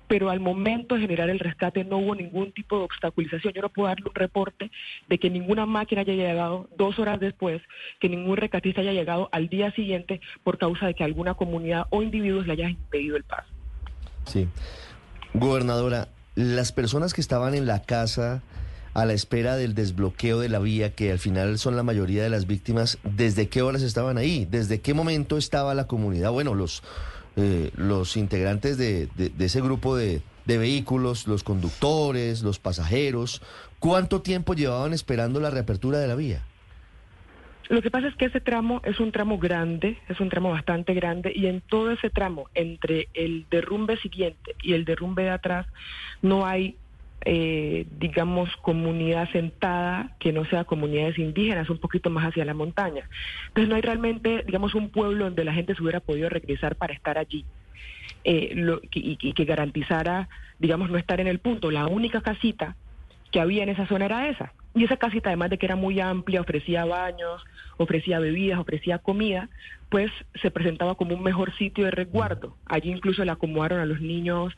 Pero 0.07 0.31
al 0.31 0.39
momento 0.39 0.95
de 0.95 1.01
generar 1.01 1.29
el 1.29 1.39
rescate 1.39 1.85
no 1.85 1.99
hubo 1.99 2.15
ningún 2.15 2.51
tipo 2.51 2.77
de 2.77 2.83
obstaculización. 2.83 3.53
Yo 3.53 3.61
no 3.61 3.69
puedo 3.69 3.87
darle 3.87 4.07
un 4.07 4.15
reporte 4.15 4.71
de 5.07 5.17
que 5.19 5.29
ninguna 5.29 5.65
máquina 5.65 6.01
haya 6.01 6.13
llegado 6.13 6.67
dos 6.75 6.97
horas 6.99 7.19
después, 7.19 7.61
que 7.99 8.09
ningún 8.09 8.35
rescatista 8.35 8.81
haya 8.81 8.93
llegado 8.93 9.29
al 9.31 9.47
día 9.47 9.71
siguiente 9.71 10.19
por 10.43 10.57
causa 10.57 10.87
de 10.87 10.95
que 10.95 11.03
alguna 11.03 11.35
comunidad 11.35 11.85
o 11.91 12.01
individuos 12.01 12.47
le 12.47 12.53
haya 12.53 12.69
impedido 12.69 13.15
el 13.15 13.23
paso. 13.23 13.47
Sí. 14.25 14.49
Gobernadora, 15.33 16.09
las 16.35 16.71
personas 16.71 17.13
que 17.13 17.21
estaban 17.21 17.53
en 17.55 17.65
la 17.65 17.81
casa 17.81 18.41
a 18.93 19.05
la 19.05 19.13
espera 19.13 19.55
del 19.55 19.73
desbloqueo 19.73 20.39
de 20.39 20.49
la 20.49 20.59
vía, 20.59 20.93
que 20.93 21.11
al 21.11 21.19
final 21.19 21.57
son 21.57 21.77
la 21.77 21.83
mayoría 21.83 22.23
de 22.23 22.29
las 22.29 22.45
víctimas, 22.45 22.97
¿desde 23.03 23.47
qué 23.47 23.61
horas 23.61 23.81
estaban 23.81 24.17
ahí? 24.17 24.45
¿Desde 24.49 24.81
qué 24.81 24.93
momento 24.93 25.37
estaba 25.37 25.73
la 25.73 25.87
comunidad? 25.87 26.31
Bueno, 26.31 26.53
los, 26.53 26.83
eh, 27.37 27.71
los 27.75 28.17
integrantes 28.17 28.77
de, 28.77 29.09
ese 29.39 29.61
grupo 29.61 29.95
de 29.95 30.21
vehículos, 30.45 31.27
los 31.27 31.43
conductores, 31.43 32.41
los 32.41 32.59
pasajeros, 32.59 33.41
¿cuánto 33.79 34.21
tiempo 34.21 34.53
llevaban 34.53 34.93
esperando 34.93 35.39
la 35.39 35.49
reapertura 35.49 35.99
de 35.99 36.07
la 36.07 36.15
vía? 36.15 36.43
Lo 37.69 37.81
que 37.81 37.91
pasa 37.91 38.07
es 38.07 38.15
que 38.15 38.25
ese 38.25 38.41
tramo 38.41 38.81
es 38.83 38.99
un 38.99 39.11
tramo 39.11 39.37
grande, 39.37 39.97
es 40.09 40.19
un 40.19 40.29
tramo 40.29 40.51
bastante 40.51 40.93
grande 40.93 41.31
y 41.33 41.47
en 41.47 41.61
todo 41.61 41.91
ese 41.91 42.09
tramo, 42.09 42.49
entre 42.53 43.07
el 43.13 43.45
derrumbe 43.49 43.97
siguiente 43.97 44.55
y 44.61 44.73
el 44.73 44.85
derrumbe 44.85 45.23
de 45.23 45.29
atrás, 45.29 45.65
no 46.21 46.45
hay 46.45 46.75
eh, 47.23 47.85
digamos, 47.99 48.49
comunidad 48.63 49.31
sentada 49.31 50.15
que 50.19 50.33
no 50.33 50.43
sea 50.45 50.63
comunidades 50.63 51.19
indígenas, 51.19 51.69
un 51.69 51.77
poquito 51.77 52.09
más 52.09 52.25
hacia 52.25 52.45
la 52.45 52.55
montaña. 52.55 53.07
Entonces 53.49 53.69
no 53.69 53.75
hay 53.75 53.81
realmente, 53.81 54.43
digamos, 54.43 54.73
un 54.73 54.89
pueblo 54.89 55.25
donde 55.25 55.45
la 55.45 55.53
gente 55.53 55.75
se 55.75 55.83
hubiera 55.83 55.99
podido 55.99 56.29
regresar 56.29 56.75
para 56.75 56.93
estar 56.93 57.19
allí 57.19 57.45
eh, 58.23 58.55
y, 58.91 59.17
y, 59.21 59.33
que 59.33 59.45
garantizara, 59.45 60.29
digamos, 60.57 60.89
no 60.89 60.97
estar 60.97 61.19
en 61.19 61.27
el 61.27 61.37
punto. 61.37 61.69
La 61.69 61.85
única 61.85 62.21
casita 62.21 62.75
que 63.31 63.39
había 63.39 63.61
en 63.61 63.69
esa 63.69 63.85
zona 63.85 64.05
era 64.05 64.27
esa. 64.27 64.53
Y 64.73 64.85
esa 64.85 64.97
casita, 64.97 65.29
además 65.29 65.49
de 65.49 65.57
que 65.57 65.65
era 65.65 65.75
muy 65.75 65.99
amplia, 65.99 66.41
ofrecía 66.41 66.85
baños, 66.85 67.43
ofrecía 67.77 68.19
bebidas, 68.19 68.59
ofrecía 68.59 68.99
comida, 68.99 69.49
pues 69.89 70.11
se 70.41 70.51
presentaba 70.51 70.95
como 70.95 71.15
un 71.15 71.23
mejor 71.23 71.53
sitio 71.57 71.85
de 71.85 71.91
resguardo. 71.91 72.55
Allí 72.65 72.89
incluso 72.91 73.25
le 73.25 73.31
acomodaron 73.31 73.79
a 73.79 73.85
los 73.85 73.99
niños 73.99 74.53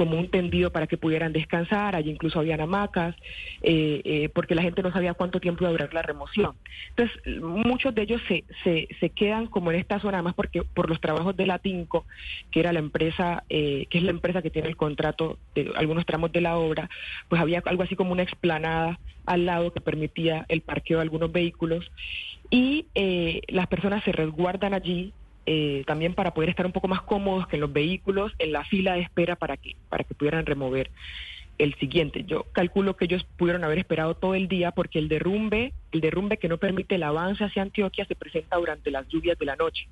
como 0.00 0.18
un 0.18 0.30
tendido 0.30 0.72
para 0.72 0.86
que 0.86 0.96
pudieran 0.96 1.34
descansar, 1.34 1.94
allí 1.94 2.10
incluso 2.10 2.38
habían 2.38 2.62
hamacas, 2.62 3.14
eh, 3.60 4.00
eh, 4.06 4.30
porque 4.30 4.54
la 4.54 4.62
gente 4.62 4.82
no 4.82 4.90
sabía 4.90 5.12
cuánto 5.12 5.40
tiempo 5.40 5.62
iba 5.62 5.68
a 5.68 5.72
durar 5.72 5.92
la 5.92 6.00
remoción. 6.00 6.54
Entonces, 6.88 7.42
muchos 7.42 7.94
de 7.94 8.00
ellos 8.00 8.22
se, 8.26 8.44
se, 8.64 8.88
se 8.98 9.10
quedan 9.10 9.46
como 9.46 9.70
en 9.70 9.78
esta 9.78 10.00
zona, 10.00 10.22
más 10.22 10.32
porque 10.32 10.62
por 10.62 10.88
los 10.88 11.02
trabajos 11.02 11.36
de 11.36 11.44
la 11.44 11.58
TINCO, 11.58 12.06
que 12.50 12.60
era 12.60 12.72
la 12.72 12.78
empresa, 12.78 13.44
eh, 13.50 13.84
que 13.90 13.98
es 13.98 14.04
la 14.04 14.12
empresa 14.12 14.40
que 14.40 14.48
tiene 14.48 14.68
el 14.68 14.76
contrato 14.76 15.38
de 15.54 15.70
algunos 15.76 16.06
tramos 16.06 16.32
de 16.32 16.40
la 16.40 16.56
obra, 16.56 16.88
pues 17.28 17.42
había 17.42 17.62
algo 17.66 17.82
así 17.82 17.94
como 17.94 18.12
una 18.12 18.22
explanada 18.22 18.98
al 19.26 19.44
lado 19.44 19.70
que 19.70 19.82
permitía 19.82 20.46
el 20.48 20.62
parqueo 20.62 20.96
de 20.96 21.02
algunos 21.02 21.30
vehículos 21.30 21.92
y 22.48 22.86
las 23.48 23.66
personas 23.66 24.02
se 24.02 24.12
resguardan 24.12 24.72
allí 24.72 25.12
eh, 25.46 25.84
también 25.86 26.14
para 26.14 26.34
poder 26.34 26.50
estar 26.50 26.66
un 26.66 26.72
poco 26.72 26.88
más 26.88 27.02
cómodos 27.02 27.46
que 27.48 27.56
en 27.56 27.60
los 27.60 27.72
vehículos 27.72 28.32
en 28.38 28.52
la 28.52 28.64
fila 28.64 28.94
de 28.94 29.00
espera 29.00 29.36
para 29.36 29.56
que, 29.56 29.76
para 29.88 30.04
que 30.04 30.14
pudieran 30.14 30.46
remover 30.46 30.90
el 31.58 31.74
siguiente. 31.74 32.24
Yo 32.24 32.44
calculo 32.52 32.96
que 32.96 33.04
ellos 33.04 33.24
pudieron 33.36 33.64
haber 33.64 33.78
esperado 33.78 34.14
todo 34.14 34.34
el 34.34 34.48
día 34.48 34.70
porque 34.70 34.98
el 34.98 35.08
derrumbe, 35.08 35.72
el 35.92 36.00
derrumbe 36.00 36.38
que 36.38 36.48
no 36.48 36.58
permite 36.58 36.94
el 36.94 37.02
avance 37.02 37.44
hacia 37.44 37.62
Antioquia 37.62 38.06
se 38.06 38.14
presenta 38.14 38.56
durante 38.56 38.90
las 38.90 39.06
lluvias 39.08 39.38
de 39.38 39.46
la 39.46 39.56
noche. 39.56 39.86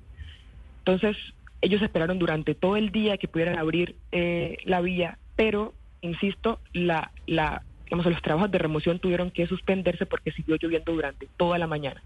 Entonces, 0.79 1.15
ellos 1.61 1.81
esperaron 1.81 2.19
durante 2.19 2.55
todo 2.55 2.75
el 2.75 2.91
día 2.91 3.17
que 3.17 3.27
pudieran 3.27 3.59
abrir 3.59 3.95
eh, 4.11 4.57
la 4.63 4.81
vía, 4.81 5.19
pero, 5.35 5.73
insisto, 6.01 6.59
la, 6.73 7.11
la, 7.27 7.63
digamos, 7.89 8.05
los 8.05 8.21
trabajos 8.21 8.51
de 8.51 8.59
remoción 8.59 8.99
tuvieron 8.99 9.31
que 9.31 9.47
suspenderse 9.47 10.05
porque 10.05 10.31
siguió 10.31 10.57
lloviendo 10.57 10.93
durante 10.93 11.27
toda 11.37 11.57
la 11.57 11.65
mañana 11.65 12.03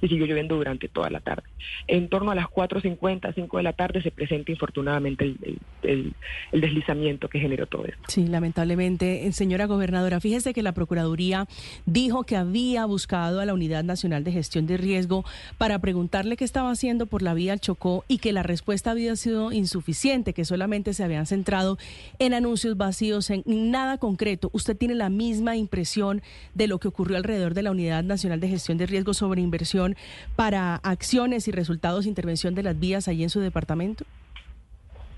y 0.00 0.08
siguió 0.08 0.24
lloviendo 0.24 0.56
durante 0.56 0.88
toda 0.88 1.10
la 1.10 1.20
tarde. 1.20 1.42
En 1.88 2.08
torno 2.08 2.30
a 2.30 2.34
las 2.34 2.46
4.50, 2.46 3.34
5 3.34 3.56
de 3.58 3.62
la 3.62 3.74
tarde 3.74 4.02
se 4.02 4.10
presenta 4.10 4.50
infortunadamente 4.50 5.34
el, 5.82 6.14
deslizamiento 6.52 7.28
que 7.28 7.38
generó 7.38 7.66
todo 7.66 7.84
esto. 7.84 8.02
Sí, 8.08 8.26
lamentablemente. 8.26 9.26
Eh, 9.26 9.32
señora 9.32 9.66
gobernadora, 9.66 10.20
fíjese 10.20 10.54
que 10.54 10.62
la 10.62 10.72
Procuraduría 10.72 11.46
dijo 11.84 12.24
que 12.24 12.36
había 12.36 12.86
buscado 12.86 13.40
a 13.40 13.44
la 13.44 13.52
Unidad 13.52 13.84
Nacional 13.84 14.24
de 14.24 14.32
Gestión 14.32 14.66
de 14.66 14.78
Riesgo 14.78 15.26
para 15.58 15.78
preguntarle 15.80 16.38
qué 16.38 16.44
estaba 16.44 16.70
haciendo 16.70 17.04
por 17.04 17.20
la 17.20 17.34
vía 17.34 17.52
al 17.52 17.60
Chocó 17.60 18.06
y 18.08 18.18
que 18.18 18.32
la 18.32 18.42
respuesta 18.42 18.92
había 18.92 19.14
sido 19.16 19.52
insuficiente, 19.52 20.32
que 20.32 20.46
solamente 20.46 20.94
se 20.94 21.04
habían 21.04 21.26
centrado 21.26 21.76
en 22.18 22.32
anuncios 22.32 22.78
vacíos, 22.78 23.28
en 23.28 23.42
nada 23.70 23.98
concreto. 23.98 24.48
¿Usted 24.54 24.74
tiene 24.78 24.94
la 24.94 25.10
misma 25.10 25.25
misma 25.26 25.56
impresión 25.56 26.22
de 26.54 26.68
lo 26.68 26.78
que 26.78 26.88
ocurrió 26.88 27.16
alrededor 27.16 27.54
de 27.54 27.62
la 27.62 27.72
Unidad 27.72 28.04
Nacional 28.04 28.38
de 28.38 28.48
Gestión 28.48 28.78
de 28.78 28.86
Riesgos 28.86 29.16
sobre 29.16 29.40
inversión 29.40 29.96
para 30.36 30.76
acciones 30.76 31.48
y 31.48 31.50
resultados 31.50 32.04
de 32.04 32.10
intervención 32.10 32.54
de 32.54 32.62
las 32.62 32.78
vías 32.78 33.08
ahí 33.08 33.24
en 33.24 33.30
su 33.30 33.40
departamento? 33.40 34.04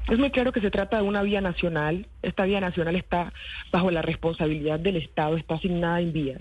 Es 0.08 0.18
muy 0.18 0.30
claro 0.30 0.52
que 0.52 0.62
se 0.62 0.70
trata 0.70 0.96
de 0.96 1.02
una 1.02 1.22
vía 1.22 1.42
nacional. 1.42 2.06
Esta 2.22 2.44
vía 2.44 2.60
nacional 2.60 2.96
está 2.96 3.32
bajo 3.70 3.90
la 3.90 4.00
responsabilidad 4.00 4.80
del 4.80 4.96
Estado, 4.96 5.36
está 5.36 5.56
asignada 5.56 6.00
en 6.00 6.14
vías. 6.14 6.38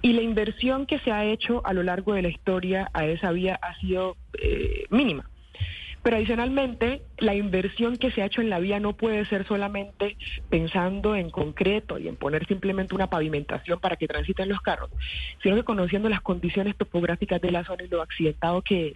Y 0.00 0.12
la 0.12 0.22
inversión 0.22 0.86
que 0.86 1.00
se 1.00 1.10
ha 1.10 1.24
hecho 1.24 1.66
a 1.66 1.72
lo 1.72 1.82
largo 1.82 2.14
de 2.14 2.22
la 2.22 2.28
historia 2.28 2.88
a 2.92 3.04
esa 3.06 3.32
vía 3.32 3.58
ha 3.60 3.74
sido 3.80 4.16
eh, 4.40 4.84
mínima. 4.90 5.28
Pero 6.02 6.16
adicionalmente, 6.16 7.02
la 7.18 7.34
inversión 7.34 7.96
que 7.96 8.10
se 8.10 8.22
ha 8.22 8.26
hecho 8.26 8.40
en 8.40 8.50
la 8.50 8.58
vía 8.58 8.80
no 8.80 8.96
puede 8.96 9.24
ser 9.26 9.46
solamente 9.46 10.16
pensando 10.50 11.14
en 11.14 11.30
concreto 11.30 11.98
y 11.98 12.08
en 12.08 12.16
poner 12.16 12.46
simplemente 12.46 12.94
una 12.94 13.08
pavimentación 13.08 13.78
para 13.78 13.96
que 13.96 14.08
transiten 14.08 14.48
los 14.48 14.60
carros, 14.60 14.90
sino 15.42 15.54
que 15.54 15.64
conociendo 15.64 16.08
las 16.08 16.20
condiciones 16.20 16.76
topográficas 16.76 17.40
de 17.40 17.52
la 17.52 17.64
zona 17.64 17.84
y 17.84 17.88
lo 17.88 18.02
accidentado 18.02 18.62
que 18.62 18.88
es, 18.88 18.94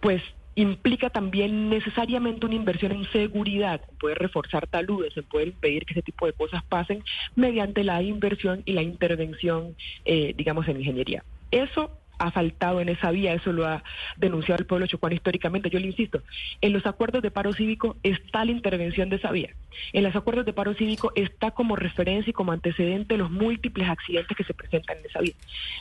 pues 0.00 0.22
implica 0.54 1.10
también 1.10 1.70
necesariamente 1.70 2.46
una 2.46 2.54
inversión 2.54 2.92
en 2.92 3.10
seguridad, 3.10 3.80
en 3.90 3.96
poder 3.96 4.18
reforzar 4.18 4.66
taludes, 4.66 5.16
en 5.16 5.24
poder 5.24 5.48
impedir 5.48 5.86
que 5.86 5.94
ese 5.94 6.02
tipo 6.02 6.26
de 6.26 6.34
cosas 6.34 6.62
pasen 6.64 7.02
mediante 7.34 7.82
la 7.84 8.02
inversión 8.02 8.62
y 8.64 8.72
la 8.72 8.82
intervención, 8.82 9.74
eh, 10.04 10.34
digamos, 10.36 10.68
en 10.68 10.78
ingeniería. 10.78 11.24
Eso 11.50 12.01
ha 12.22 12.30
faltado 12.30 12.80
en 12.80 12.88
esa 12.88 13.10
vía, 13.10 13.34
eso 13.34 13.52
lo 13.52 13.66
ha 13.66 13.82
denunciado 14.16 14.60
el 14.60 14.66
pueblo 14.66 14.86
chocuano 14.86 15.16
históricamente. 15.16 15.70
Yo 15.70 15.80
le 15.80 15.88
insisto, 15.88 16.22
en 16.60 16.72
los 16.72 16.86
acuerdos 16.86 17.20
de 17.20 17.32
paro 17.32 17.52
cívico 17.52 17.96
está 18.04 18.44
la 18.44 18.52
intervención 18.52 19.08
de 19.08 19.16
esa 19.16 19.32
vía. 19.32 19.50
En 19.92 20.04
los 20.04 20.14
acuerdos 20.14 20.46
de 20.46 20.52
paro 20.52 20.74
cívico 20.74 21.10
está 21.16 21.50
como 21.50 21.74
referencia 21.74 22.30
y 22.30 22.34
como 22.34 22.52
antecedente 22.52 23.16
los 23.16 23.30
múltiples 23.30 23.88
accidentes 23.88 24.36
que 24.36 24.44
se 24.44 24.54
presentan 24.54 24.98
en 24.98 25.06
esa 25.06 25.20
vía. 25.20 25.34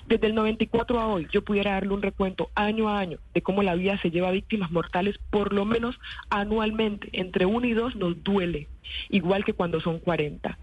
Desde 0.08 0.28
el 0.28 0.36
94 0.36 1.00
a 1.00 1.08
hoy, 1.08 1.28
yo 1.32 1.44
pudiera 1.44 1.74
darle 1.74 1.94
un 1.94 2.02
recuento 2.02 2.50
año 2.56 2.90
a 2.90 3.00
año 3.00 3.20
de 3.36 3.44
cómo 3.44 3.62
la 3.62 3.76
vía 3.76 4.00
se 4.00 4.10
lleva 4.10 4.32
víctimas 4.32 4.72
mortales, 4.72 5.20
por 5.30 5.54
lo 5.54 5.66
menos 5.66 6.00
anualmente, 6.32 7.10
entre 7.14 7.46
uno 7.46 7.68
y 7.68 7.74
dos 7.74 7.96
nos 7.96 8.24
duele, 8.24 8.68
igual 9.10 9.46
que 9.46 9.54
cuando 9.54 9.80
son 9.80 10.00
40 10.00 10.58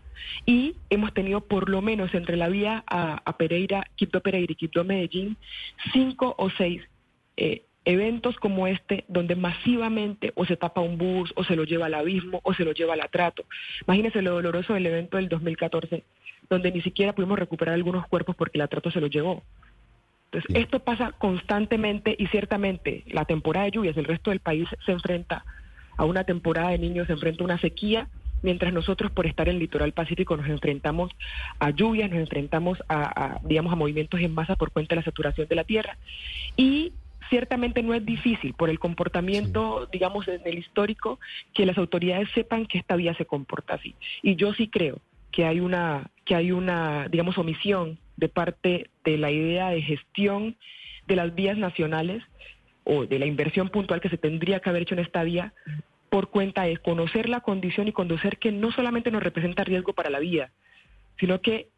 y 0.46 0.76
hemos 0.90 1.12
tenido 1.14 1.40
por 1.40 1.68
lo 1.68 1.82
menos 1.82 2.14
entre 2.14 2.36
la 2.36 2.48
vía 2.48 2.84
a, 2.86 3.36
Pereira, 3.36 3.84
Quito 3.96 4.20
Pereira 4.20 4.52
y 4.52 4.56
Quito 4.56 4.84
Medellín, 4.84 5.36
cinco 5.92 6.34
o 6.38 6.50
seis 6.50 6.82
eh, 7.36 7.62
eventos 7.84 8.36
como 8.36 8.66
este 8.66 9.04
donde 9.08 9.34
masivamente 9.34 10.32
o 10.34 10.44
se 10.44 10.56
tapa 10.56 10.82
un 10.82 10.98
bus 10.98 11.32
o 11.36 11.44
se 11.44 11.56
lo 11.56 11.64
lleva 11.64 11.86
al 11.86 11.94
abismo 11.94 12.40
o 12.42 12.52
se 12.52 12.64
lo 12.64 12.72
lleva 12.72 12.92
al 12.92 13.00
atrato. 13.00 13.44
Imagínense 13.86 14.20
lo 14.20 14.32
doloroso 14.32 14.74
del 14.74 14.86
evento 14.86 15.16
del 15.16 15.28
2014, 15.28 16.04
donde 16.50 16.70
ni 16.70 16.82
siquiera 16.82 17.14
pudimos 17.14 17.38
recuperar 17.38 17.74
algunos 17.74 18.06
cuerpos 18.06 18.36
porque 18.36 18.58
el 18.58 18.62
atrato 18.62 18.90
se 18.90 19.00
lo 19.00 19.06
llevó. 19.06 19.42
Entonces, 20.30 20.62
esto 20.62 20.80
pasa 20.80 21.12
constantemente 21.12 22.14
y 22.18 22.26
ciertamente 22.26 23.04
la 23.06 23.24
temporada 23.24 23.64
de 23.64 23.70
lluvias, 23.72 23.96
el 23.96 24.04
resto 24.04 24.30
del 24.30 24.40
país 24.40 24.68
se 24.84 24.92
enfrenta 24.92 25.46
a 25.96 26.04
una 26.04 26.24
temporada 26.24 26.70
de 26.70 26.78
niños, 26.78 27.06
se 27.06 27.14
enfrenta 27.14 27.42
a 27.42 27.46
una 27.46 27.58
sequía 27.58 28.08
mientras 28.42 28.72
nosotros 28.72 29.10
por 29.10 29.26
estar 29.26 29.48
en 29.48 29.54
el 29.54 29.60
litoral 29.60 29.92
pacífico 29.92 30.36
nos 30.36 30.48
enfrentamos 30.48 31.10
a 31.58 31.70
lluvias, 31.70 32.10
nos 32.10 32.20
enfrentamos 32.20 32.82
a, 32.88 33.40
digamos 33.44 33.72
a 33.72 33.76
movimientos 33.76 34.20
en 34.20 34.34
masa 34.34 34.56
por 34.56 34.70
cuenta 34.70 34.94
de 34.94 35.00
la 35.00 35.04
saturación 35.04 35.48
de 35.48 35.56
la 35.56 35.64
tierra 35.64 35.98
y 36.56 36.92
ciertamente 37.28 37.82
no 37.82 37.94
es 37.94 38.04
difícil 38.04 38.54
por 38.54 38.70
el 38.70 38.78
comportamiento, 38.78 39.88
digamos, 39.92 40.26
desde 40.26 40.50
el 40.50 40.58
histórico, 40.58 41.20
que 41.52 41.66
las 41.66 41.78
autoridades 41.78 42.28
sepan 42.34 42.66
que 42.66 42.78
esta 42.78 42.96
vía 42.96 43.14
se 43.14 43.26
comporta 43.26 43.74
así. 43.74 43.94
Y 44.22 44.36
yo 44.36 44.54
sí 44.54 44.68
creo 44.68 44.98
que 45.30 45.44
hay 45.44 45.60
una, 45.60 46.10
que 46.24 46.34
hay 46.34 46.52
una, 46.52 47.08
digamos, 47.08 47.36
omisión 47.36 47.98
de 48.16 48.28
parte 48.28 48.90
de 49.04 49.18
la 49.18 49.30
idea 49.30 49.70
de 49.70 49.82
gestión 49.82 50.56
de 51.06 51.16
las 51.16 51.34
vías 51.34 51.56
nacionales 51.56 52.22
o 52.84 53.06
de 53.06 53.18
la 53.18 53.26
inversión 53.26 53.68
puntual 53.68 54.00
que 54.00 54.08
se 54.08 54.16
tendría 54.16 54.60
que 54.60 54.70
haber 54.70 54.82
hecho 54.82 54.94
en 54.94 55.00
esta 55.00 55.22
vía 55.22 55.52
por 56.08 56.30
cuenta 56.30 56.62
de 56.62 56.76
conocer 56.78 57.28
la 57.28 57.40
condición 57.40 57.88
y 57.88 57.92
conocer 57.92 58.38
que 58.38 58.52
no 58.52 58.72
solamente 58.72 59.10
nos 59.10 59.22
representa 59.22 59.64
riesgo 59.64 59.92
para 59.92 60.10
la 60.10 60.18
vida, 60.18 60.50
sino 61.18 61.40
que 61.40 61.68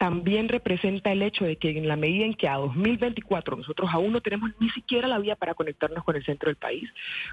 también 0.00 0.48
representa 0.48 1.12
el 1.12 1.20
hecho 1.20 1.44
de 1.44 1.56
que 1.56 1.76
en 1.76 1.86
la 1.86 1.94
medida 1.94 2.24
en 2.24 2.32
que 2.32 2.48
a 2.48 2.56
2024 2.56 3.58
nosotros 3.58 3.90
aún 3.92 4.12
no 4.12 4.22
tenemos 4.22 4.50
ni 4.58 4.70
siquiera 4.70 5.06
la 5.06 5.18
vía 5.18 5.36
para 5.36 5.52
conectarnos 5.52 6.02
con 6.04 6.16
el 6.16 6.24
centro 6.24 6.48
del 6.48 6.56
país, 6.56 6.88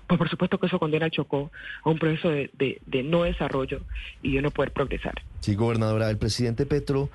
pues 0.06 0.18
por 0.18 0.28
supuesto 0.28 0.60
que 0.60 0.68
eso 0.68 0.78
condena 0.78 1.06
al 1.06 1.12
Chocó 1.12 1.50
a 1.86 1.90
un 1.90 1.98
proceso 1.98 2.30
de, 2.30 2.52
de 2.54 3.04
no 3.04 3.24
desarrollo 3.24 3.84
y 4.22 4.36
de 4.36 4.42
no 4.42 4.52
poder 4.52 4.74
progresar. 4.74 5.14
Sí, 5.40 5.56
gobernadora, 5.56 6.10
el 6.10 6.18
presidente 6.18 6.66
Petro 6.66 7.10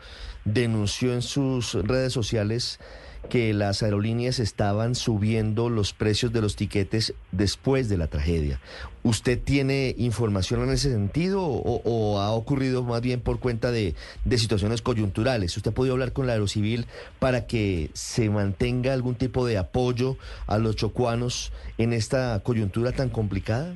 denunció 0.46 1.12
en 1.12 1.20
sus 1.20 1.74
redes 1.74 2.14
sociales 2.14 2.80
que 3.28 3.54
las 3.54 3.82
aerolíneas 3.82 4.38
estaban 4.38 4.94
subiendo 4.94 5.70
los 5.70 5.92
precios 5.92 6.32
de 6.32 6.42
los 6.42 6.56
tiquetes 6.56 7.14
después 7.30 7.88
de 7.88 7.96
la 7.96 8.08
tragedia. 8.08 8.60
¿Usted 9.04 9.40
tiene 9.42 9.94
información 9.98 10.62
en 10.62 10.70
ese 10.70 10.90
sentido 10.90 11.42
o, 11.42 12.20
ha 12.20 12.30
ocurrido 12.32 12.82
más 12.82 13.00
bien 13.00 13.20
por 13.20 13.40
cuenta 13.40 13.70
de, 13.70 13.94
de, 14.24 14.38
situaciones 14.38 14.82
coyunturales? 14.82 15.56
¿Usted 15.56 15.70
ha 15.70 15.74
podido 15.74 15.94
hablar 15.94 16.12
con 16.12 16.26
la 16.26 16.34
Aerocivil 16.34 16.86
para 17.18 17.46
que 17.46 17.90
se 17.94 18.30
mantenga 18.30 18.92
algún 18.92 19.14
tipo 19.14 19.46
de 19.46 19.58
apoyo 19.58 20.16
a 20.46 20.58
los 20.58 20.76
chocuanos 20.76 21.52
en 21.78 21.92
esta 21.92 22.40
coyuntura 22.44 22.92
tan 22.92 23.08
complicada? 23.08 23.74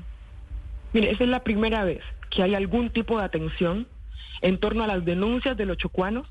Mire, 0.93 1.11
esa 1.11 1.25
es 1.25 1.31
la 1.31 1.43
primera 1.43 1.85
vez 1.85 2.03
que 2.31 2.43
hay 2.43 2.55
algún 2.55 2.91
tipo 2.91 3.19
de 3.19 3.25
atención 3.25 3.87
en 4.43 4.59
torno 4.59 4.85
a 4.85 4.87
las 4.87 5.05
denuncias 5.05 5.57
de 5.57 5.67
los 5.67 5.79
chocuanos 5.79 6.29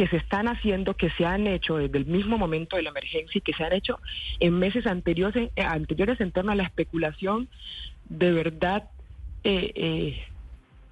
que 0.00 0.08
se 0.08 0.16
están 0.16 0.48
haciendo, 0.48 0.94
que 0.94 1.10
se 1.10 1.26
han 1.26 1.46
hecho 1.46 1.76
desde 1.76 1.98
el 1.98 2.06
mismo 2.06 2.38
momento 2.38 2.76
de 2.76 2.82
la 2.82 2.88
emergencia 2.88 3.38
y 3.38 3.42
que 3.42 3.52
se 3.52 3.64
han 3.64 3.74
hecho 3.74 4.00
en 4.38 4.58
meses 4.58 4.86
anteriores, 4.86 5.50
eh, 5.56 5.62
anteriores 5.62 6.18
en 6.22 6.32
torno 6.32 6.52
a 6.52 6.54
la 6.54 6.62
especulación 6.62 7.50
de 8.08 8.32
verdad 8.32 8.88
eh, 9.44 9.72
eh, 9.74 10.24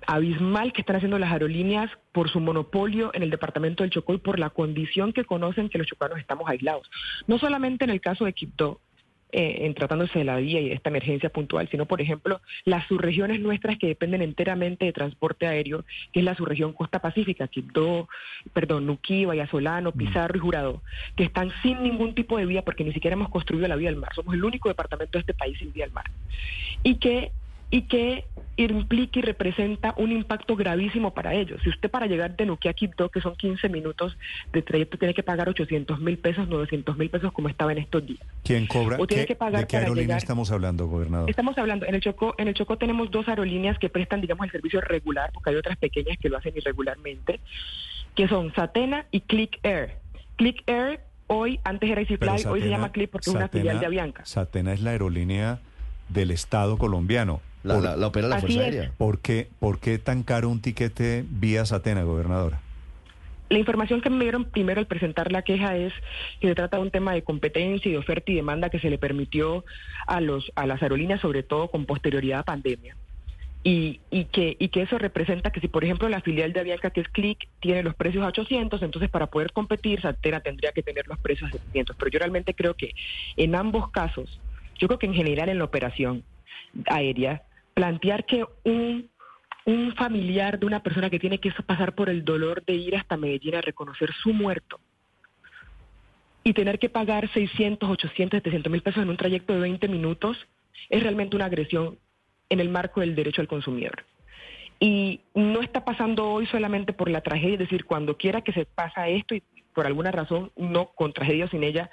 abismal 0.07 0.75
que 0.75 0.83
están 0.83 0.97
haciendo 0.97 1.19
las 1.19 1.33
aerolíneas 1.33 1.91
por 2.13 2.29
su 2.29 2.39
monopolio 2.39 3.11
en 3.15 3.23
el 3.23 3.31
departamento 3.31 3.83
del 3.83 3.93
Chocó 3.93 4.13
y 4.13 4.19
por 4.19 4.39
la 4.39 4.51
condición 4.51 5.15
que 5.15 5.25
conocen 5.25 5.71
que 5.71 5.79
los 5.79 5.87
chocanos 5.87 6.19
estamos 6.19 6.47
aislados. 6.47 6.91
No 7.27 7.39
solamente 7.39 7.85
en 7.85 7.91
el 7.91 8.03
caso 8.03 8.27
de 8.27 8.35
Quibdó, 8.35 8.79
eh, 9.31 9.67
en 9.67 9.75
tratándose 9.75 10.19
de 10.19 10.25
la 10.25 10.37
vía 10.37 10.61
y 10.61 10.71
de 10.71 10.75
esta 10.75 10.89
emergencia 10.89 11.29
puntual, 11.29 11.69
sino, 11.71 11.87
por 11.87 12.01
ejemplo, 12.01 12.41
las 12.65 12.87
subregiones 12.87 13.41
nuestras 13.41 13.77
que 13.77 13.87
dependen 13.87 14.23
enteramente 14.23 14.87
de 14.87 14.93
transporte 14.93 15.47
aéreo, 15.47 15.85
que 16.13 16.21
es 16.21 16.25
la 16.25 16.35
subregión 16.35 16.73
Costa 16.73 17.01
Pacífica, 17.01 17.47
Quibdó, 17.47 18.09
perdón, 18.53 18.87
Nuquí, 18.87 19.27
Vallasolano, 19.27 19.91
mm. 19.91 19.99
Pizarro 19.99 20.37
y 20.37 20.41
Jurado, 20.41 20.83
que 21.15 21.25
están 21.25 21.53
sin 21.63 21.83
ningún 21.83 22.15
tipo 22.15 22.39
de 22.39 22.47
vía 22.47 22.63
porque 22.63 22.85
ni 22.85 22.93
siquiera 22.93 23.15
hemos 23.15 23.29
construido 23.29 23.69
la 23.69 23.77
vía 23.77 23.91
al 23.91 23.97
mar. 23.97 24.15
Somos 24.15 24.35
el 24.35 24.45
único 24.45 24.69
departamento 24.69 25.19
de 25.19 25.21
este 25.21 25.35
país 25.35 25.59
sin 25.59 25.73
vía 25.73 25.85
al 25.85 25.93
mar. 25.93 26.07
Y 26.83 26.95
que 26.95 27.33
y 27.71 27.83
que 27.83 28.25
implica 28.57 29.21
y 29.21 29.23
representa 29.23 29.95
un 29.97 30.11
impacto 30.11 30.57
gravísimo 30.57 31.15
para 31.15 31.35
ellos. 31.35 31.61
Si 31.63 31.69
usted 31.69 31.91
para 31.91 32.07
llegar 32.07 32.37
de 32.37 32.47
Nuquí 32.47 32.69
a 32.69 32.73
Quibdó, 32.73 33.09
que 33.09 33.21
son 33.21 33.37
15 33.37 33.69
minutos 33.69 34.17
de 34.53 34.63
trayecto, 34.63 34.99
tiene 34.99 35.15
que 35.15 35.23
pagar 35.23 35.49
800 35.49 36.01
mil 36.01 36.19
pesos, 36.19 36.49
900 36.49 36.97
mil 36.97 37.09
pesos 37.09 37.33
como 37.33 37.49
estaba 37.49 37.73
en 37.73 37.79
estos 37.79 38.05
días. 38.05 38.21
¿Quién 38.43 38.67
cobra? 38.67 38.97
O 38.99 39.07
tiene 39.07 39.27
que 39.27 39.37
pagar 39.37 39.61
¿De 39.61 39.67
qué 39.69 39.77
aerolínea 39.77 40.17
estamos 40.17 40.51
hablando, 40.51 40.87
gobernador? 40.87 41.31
Estamos 41.31 41.57
hablando, 41.57 41.87
en 41.87 41.95
el 41.95 42.01
Chocó, 42.01 42.35
en 42.39 42.49
el 42.49 42.55
Chocó 42.55 42.79
tenemos 42.79 43.11
dos 43.11 43.29
aerolíneas 43.29 43.79
que 43.79 43.89
prestan, 43.89 44.21
digamos, 44.21 44.45
el 44.47 44.51
servicio 44.51 44.81
regular, 44.81 45.31
porque 45.33 45.51
hay 45.51 45.57
otras 45.57 45.77
pequeñas 45.77 46.19
que 46.19 46.29
lo 46.29 46.39
hacen 46.39 46.55
irregularmente, 46.57 47.41
que 48.17 48.27
son 48.27 48.53
Satena 48.55 49.07
y 49.13 49.21
Click 49.21 49.61
Air. 49.63 49.99
Click 50.37 50.69
Air 50.69 51.01
hoy, 51.29 51.61
antes 51.63 51.89
era 51.89 52.01
EasyFly, 52.01 52.47
hoy 52.47 52.63
se 52.63 52.69
llama 52.69 52.91
Click 52.91 53.11
porque 53.11 53.31
es 53.31 53.37
una 53.37 53.49
filial 53.49 53.79
de 53.79 53.87
Avianca. 53.87 54.25
Satena 54.25 54.73
es 54.73 54.81
la 54.81 54.91
aerolínea 54.91 55.61
del 56.09 56.33
Estado 56.33 56.77
colombiano. 56.77 57.41
La, 57.63 58.07
opera 58.07 58.29
la 58.29 58.39
Fuerza 58.39 58.61
Aérea. 58.61 58.93
¿Por 58.97 59.21
qué, 59.21 59.49
¿Por 59.59 59.79
qué 59.81 59.99
tan 59.99 60.23
caro 60.23 60.49
un 60.49 60.61
tiquete 60.61 61.25
vía 61.29 61.65
Satena, 61.65 62.03
gobernadora? 62.03 62.61
La 63.51 63.59
información 63.59 64.01
que 64.01 64.11
me 64.11 64.25
dieron 64.25 64.45
primero 64.45 64.79
al 64.79 64.87
presentar 64.87 65.33
la 65.33 65.43
queja 65.43 65.77
es 65.77 65.93
que 66.41 66.49
se 66.49 66.55
trata 66.55 66.77
de 66.77 66.83
un 66.83 66.91
tema 66.91 67.15
de 67.15 67.23
competencia 67.23 67.89
y 67.89 67.93
de 67.93 67.99
oferta 67.99 68.31
y 68.31 68.35
demanda 68.35 68.69
que 68.69 68.79
se 68.79 68.91
le 68.91 68.99
permitió 68.99 69.65
a 70.07 70.21
los 70.21 70.53
a 70.55 70.67
las 70.67 70.83
aerolíneas, 70.83 71.21
sobre 71.21 71.43
todo 71.43 71.69
con 71.69 71.87
posterioridad 71.87 72.41
a 72.41 72.45
pandemia. 72.45 72.97
Y, 73.65 74.01
y, 74.11 74.27
que, 74.27 74.57
y 74.59 74.69
que 74.69 74.83
eso 74.83 74.99
representa 74.99 75.51
que 75.51 75.61
si, 75.61 75.69
por 75.69 75.83
ejemplo, 75.83 76.09
la 76.09 76.21
filial 76.21 76.53
de 76.53 76.61
Avianca, 76.61 76.91
que 76.91 77.01
es 77.01 77.09
Click, 77.09 77.49
tiene 77.61 77.83
los 77.83 77.95
precios 77.97 78.25
a 78.25 78.29
800, 78.29 78.81
entonces 78.83 79.11
para 79.11 79.27
poder 79.27 79.53
competir, 79.53 80.01
Satena 80.01 80.41
tendría 80.41 80.71
que 80.73 80.83
tener 80.83 81.09
los 81.09 81.19
precios 81.19 81.51
a 81.51 81.53
700. 81.53 81.97
Pero 81.97 82.11
yo 82.11 82.19
realmente 82.21 82.55
creo 82.55 82.75
que 82.75 82.95
en 83.37 83.55
ambos 83.57 83.91
casos, 83.91 84.41
yo 84.79 84.87
creo 84.87 84.99
que 84.99 85.07
en 85.07 85.15
general 85.15 85.49
en 85.49 85.59
la 85.59 85.65
operación 85.65 86.23
aérea, 86.87 87.43
plantear 87.79 88.27
que 88.27 88.45
un, 88.65 89.09
un 89.65 89.95
familiar 89.95 90.59
de 90.59 90.67
una 90.67 90.83
persona 90.83 91.09
que 91.11 91.21
tiene 91.21 91.39
que 91.39 91.53
pasar 91.65 91.95
por 91.95 92.11
el 92.11 92.25
dolor 92.25 92.65
de 92.65 92.73
ir 92.73 92.97
hasta 92.97 93.17
Medellín 93.17 93.55
a 93.55 93.61
reconocer 93.61 94.11
su 94.21 94.33
muerto 94.33 94.81
y 96.43 96.55
tener 96.55 96.81
que 96.81 96.89
pagar 96.89 97.33
600, 97.33 97.89
800, 97.89 98.39
700 98.39 98.73
mil 98.73 98.83
pesos 98.83 99.01
en 99.01 99.11
un 99.11 99.17
trayecto 99.17 99.53
de 99.53 99.61
20 99.61 99.87
minutos 99.87 100.37
es 100.91 101.05
realmente 101.05 101.37
una 101.37 101.45
agresión 101.45 101.97
en 102.49 102.59
el 102.59 102.69
marco 102.69 103.01
del 103.01 103.15
derecho 103.15 103.43
al 103.43 103.47
consumidor. 103.47 104.05
Y 104.81 105.21
no 105.37 105.63
está 105.63 105.85
pasando 105.85 106.29
hoy 106.29 106.47
solamente 106.47 106.93
por 106.93 107.09
la 107.09 107.21
tragedia, 107.21 107.53
es 107.53 107.61
decir, 107.61 107.85
cuando 107.85 108.17
quiera 108.17 108.43
que 108.43 108.53
se 108.53 108.65
pasa 108.65 109.07
esto 109.07 109.37
y 109.37 109.43
por 109.79 109.87
alguna 109.87 110.11
razón, 110.11 110.51
no 110.57 110.87
con 110.87 111.13
tragedia 111.13 111.47
sin 111.47 111.63
ella, 111.63 111.89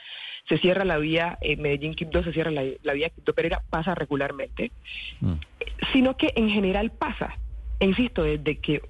se 0.49 0.57
cierra 0.57 0.85
la 0.85 0.97
vía 0.97 1.37
eh, 1.39 1.55
Medellín-Quibdó, 1.55 2.23
se 2.23 2.33
cierra 2.33 2.49
la, 2.49 2.93
vía 2.93 3.11
Quibdó-Pereira, 3.11 3.61
pasa 3.69 3.93
regularmente, 3.93 4.71
mm. 5.21 5.33
sino 5.93 6.17
que 6.17 6.33
en 6.35 6.49
general 6.49 6.89
pasa. 6.89 7.37
E 7.79 7.85
insisto, 7.85 8.23
desde 8.23 8.57
que 8.57 8.81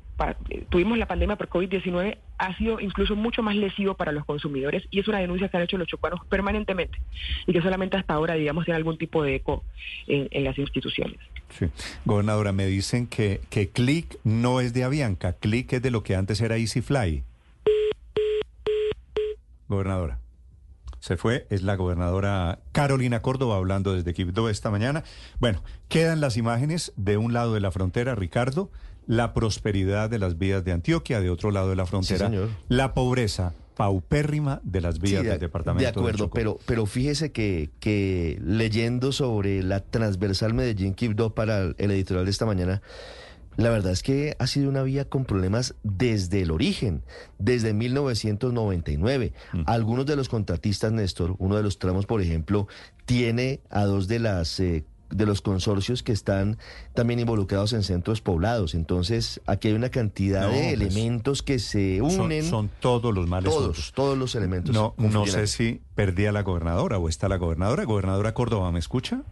tuvimos 0.69 0.97
la 0.97 1.09
pandemia 1.09 1.35
por 1.35 1.49
COVID-19 1.49 2.19
ha 2.37 2.57
sido 2.57 2.79
incluso 2.79 3.17
mucho 3.17 3.43
más 3.43 3.57
lesivo 3.57 3.95
para 3.95 4.13
los 4.13 4.23
consumidores 4.23 4.83
y 4.89 5.01
es 5.01 5.09
una 5.09 5.19
denuncia 5.19 5.49
que 5.49 5.57
han 5.57 5.63
hecho 5.63 5.77
los 5.77 5.89
chocuanos 5.89 6.21
permanentemente 6.29 6.97
y 7.45 7.51
que 7.51 7.61
solamente 7.61 7.97
hasta 7.97 8.13
ahora, 8.13 8.35
digamos, 8.35 8.63
tiene 8.63 8.77
algún 8.77 8.97
tipo 8.97 9.23
de 9.23 9.35
eco 9.35 9.65
en, 10.07 10.41
las 10.41 10.57
instituciones. 10.57 11.19
Sí. 11.49 11.65
Gobernadora, 12.05 12.53
me 12.53 12.65
dicen 12.65 13.07
que, 13.07 13.41
que 13.49 13.71
Click 13.71 14.19
no 14.23 14.61
es 14.61 14.73
de 14.73 14.85
Avianca, 14.85 15.33
Click 15.33 15.73
es 15.73 15.81
de 15.81 15.91
lo 15.91 16.01
que 16.01 16.15
antes 16.15 16.39
era 16.39 16.55
EasyFly. 16.55 17.25
Gobernadora. 19.67 20.19
Se 20.99 21.17
fue, 21.17 21.45
es 21.51 21.61
la 21.61 21.75
gobernadora 21.75 22.59
Carolina 22.71 23.21
Córdoba 23.21 23.57
hablando 23.57 23.93
desde 23.93 24.13
Quibdó 24.13 24.49
esta 24.49 24.71
mañana. 24.71 25.03
Bueno, 25.39 25.63
quedan 25.87 26.19
las 26.19 26.35
imágenes 26.35 26.93
de 26.95 27.17
un 27.17 27.31
lado 27.31 27.53
de 27.53 27.59
la 27.59 27.69
frontera, 27.71 28.15
Ricardo, 28.15 28.71
la 29.05 29.33
prosperidad 29.33 30.09
de 30.09 30.17
las 30.17 30.39
vías 30.39 30.63
de 30.63 30.71
Antioquia, 30.71 31.21
de 31.21 31.29
otro 31.29 31.51
lado 31.51 31.69
de 31.69 31.75
la 31.75 31.85
frontera, 31.85 32.31
la 32.69 32.93
pobreza 32.95 33.53
paupérrima 33.75 34.61
de 34.63 34.81
las 34.81 34.99
vías 34.99 35.23
del 35.23 35.39
departamento. 35.39 35.83
De 35.83 35.89
acuerdo, 35.89 36.29
pero, 36.29 36.57
pero 36.65 36.85
fíjese 36.85 37.31
que, 37.31 37.69
que 37.79 38.39
leyendo 38.43 39.11
sobre 39.11 39.61
la 39.61 39.81
transversal 39.81 40.53
Medellín 40.53 40.95
Quibdó 40.95 41.35
para 41.35 41.73
el 41.77 41.91
editorial 41.91 42.25
de 42.25 42.31
esta 42.31 42.45
mañana, 42.45 42.81
la 43.57 43.69
verdad 43.69 43.91
es 43.91 44.03
que 44.03 44.35
ha 44.39 44.47
sido 44.47 44.69
una 44.69 44.83
vía 44.83 45.05
con 45.05 45.25
problemas 45.25 45.75
desde 45.83 46.41
el 46.41 46.51
origen, 46.51 47.03
desde 47.39 47.73
1999. 47.73 49.33
Mm. 49.53 49.61
Algunos 49.65 50.05
de 50.05 50.15
los 50.15 50.29
contratistas, 50.29 50.91
Néstor, 50.91 51.35
uno 51.39 51.55
de 51.55 51.63
los 51.63 51.79
tramos, 51.79 52.05
por 52.05 52.21
ejemplo, 52.21 52.67
tiene 53.05 53.61
a 53.69 53.85
dos 53.85 54.07
de 54.07 54.19
las 54.19 54.59
eh, 54.59 54.85
de 55.09 55.25
los 55.25 55.41
consorcios 55.41 56.03
que 56.03 56.11
están 56.11 56.57
también 56.93 57.19
involucrados 57.19 57.73
en 57.73 57.83
centros 57.83 58.21
poblados. 58.21 58.73
Entonces, 58.73 59.41
aquí 59.45 59.69
hay 59.69 59.73
una 59.73 59.89
cantidad 59.89 60.49
de 60.49 60.59
pues, 60.59 60.73
elementos 60.73 61.43
que 61.43 61.59
se 61.59 62.01
unen. 62.01 62.43
Son, 62.43 62.69
todos 62.79 63.13
los 63.13 63.27
males. 63.27 63.51
Todos, 63.51 63.93
todos 63.93 64.17
los 64.17 64.35
elementos. 64.35 64.73
No, 64.73 64.93
no 64.97 65.25
sé 65.25 65.47
si 65.47 65.81
perdí 65.93 66.25
a 66.25 66.31
la 66.31 66.43
gobernadora 66.43 66.97
o 66.97 67.07
está 67.07 67.29
la 67.29 67.37
gobernadora. 67.37 67.85
Gobernadora 67.85 68.33
Córdoba, 68.33 68.71
¿me 68.71 68.79
escucha? 68.79 69.23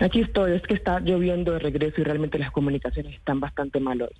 Aquí 0.00 0.20
estoy, 0.20 0.52
es 0.52 0.62
que 0.62 0.74
está 0.74 1.00
lloviendo 1.00 1.52
de 1.52 1.58
regreso 1.58 2.00
y 2.00 2.04
realmente 2.04 2.38
las 2.38 2.50
comunicaciones 2.50 3.14
están 3.14 3.40
bastante 3.40 3.80
mal 3.80 4.02
hoy. 4.02 4.14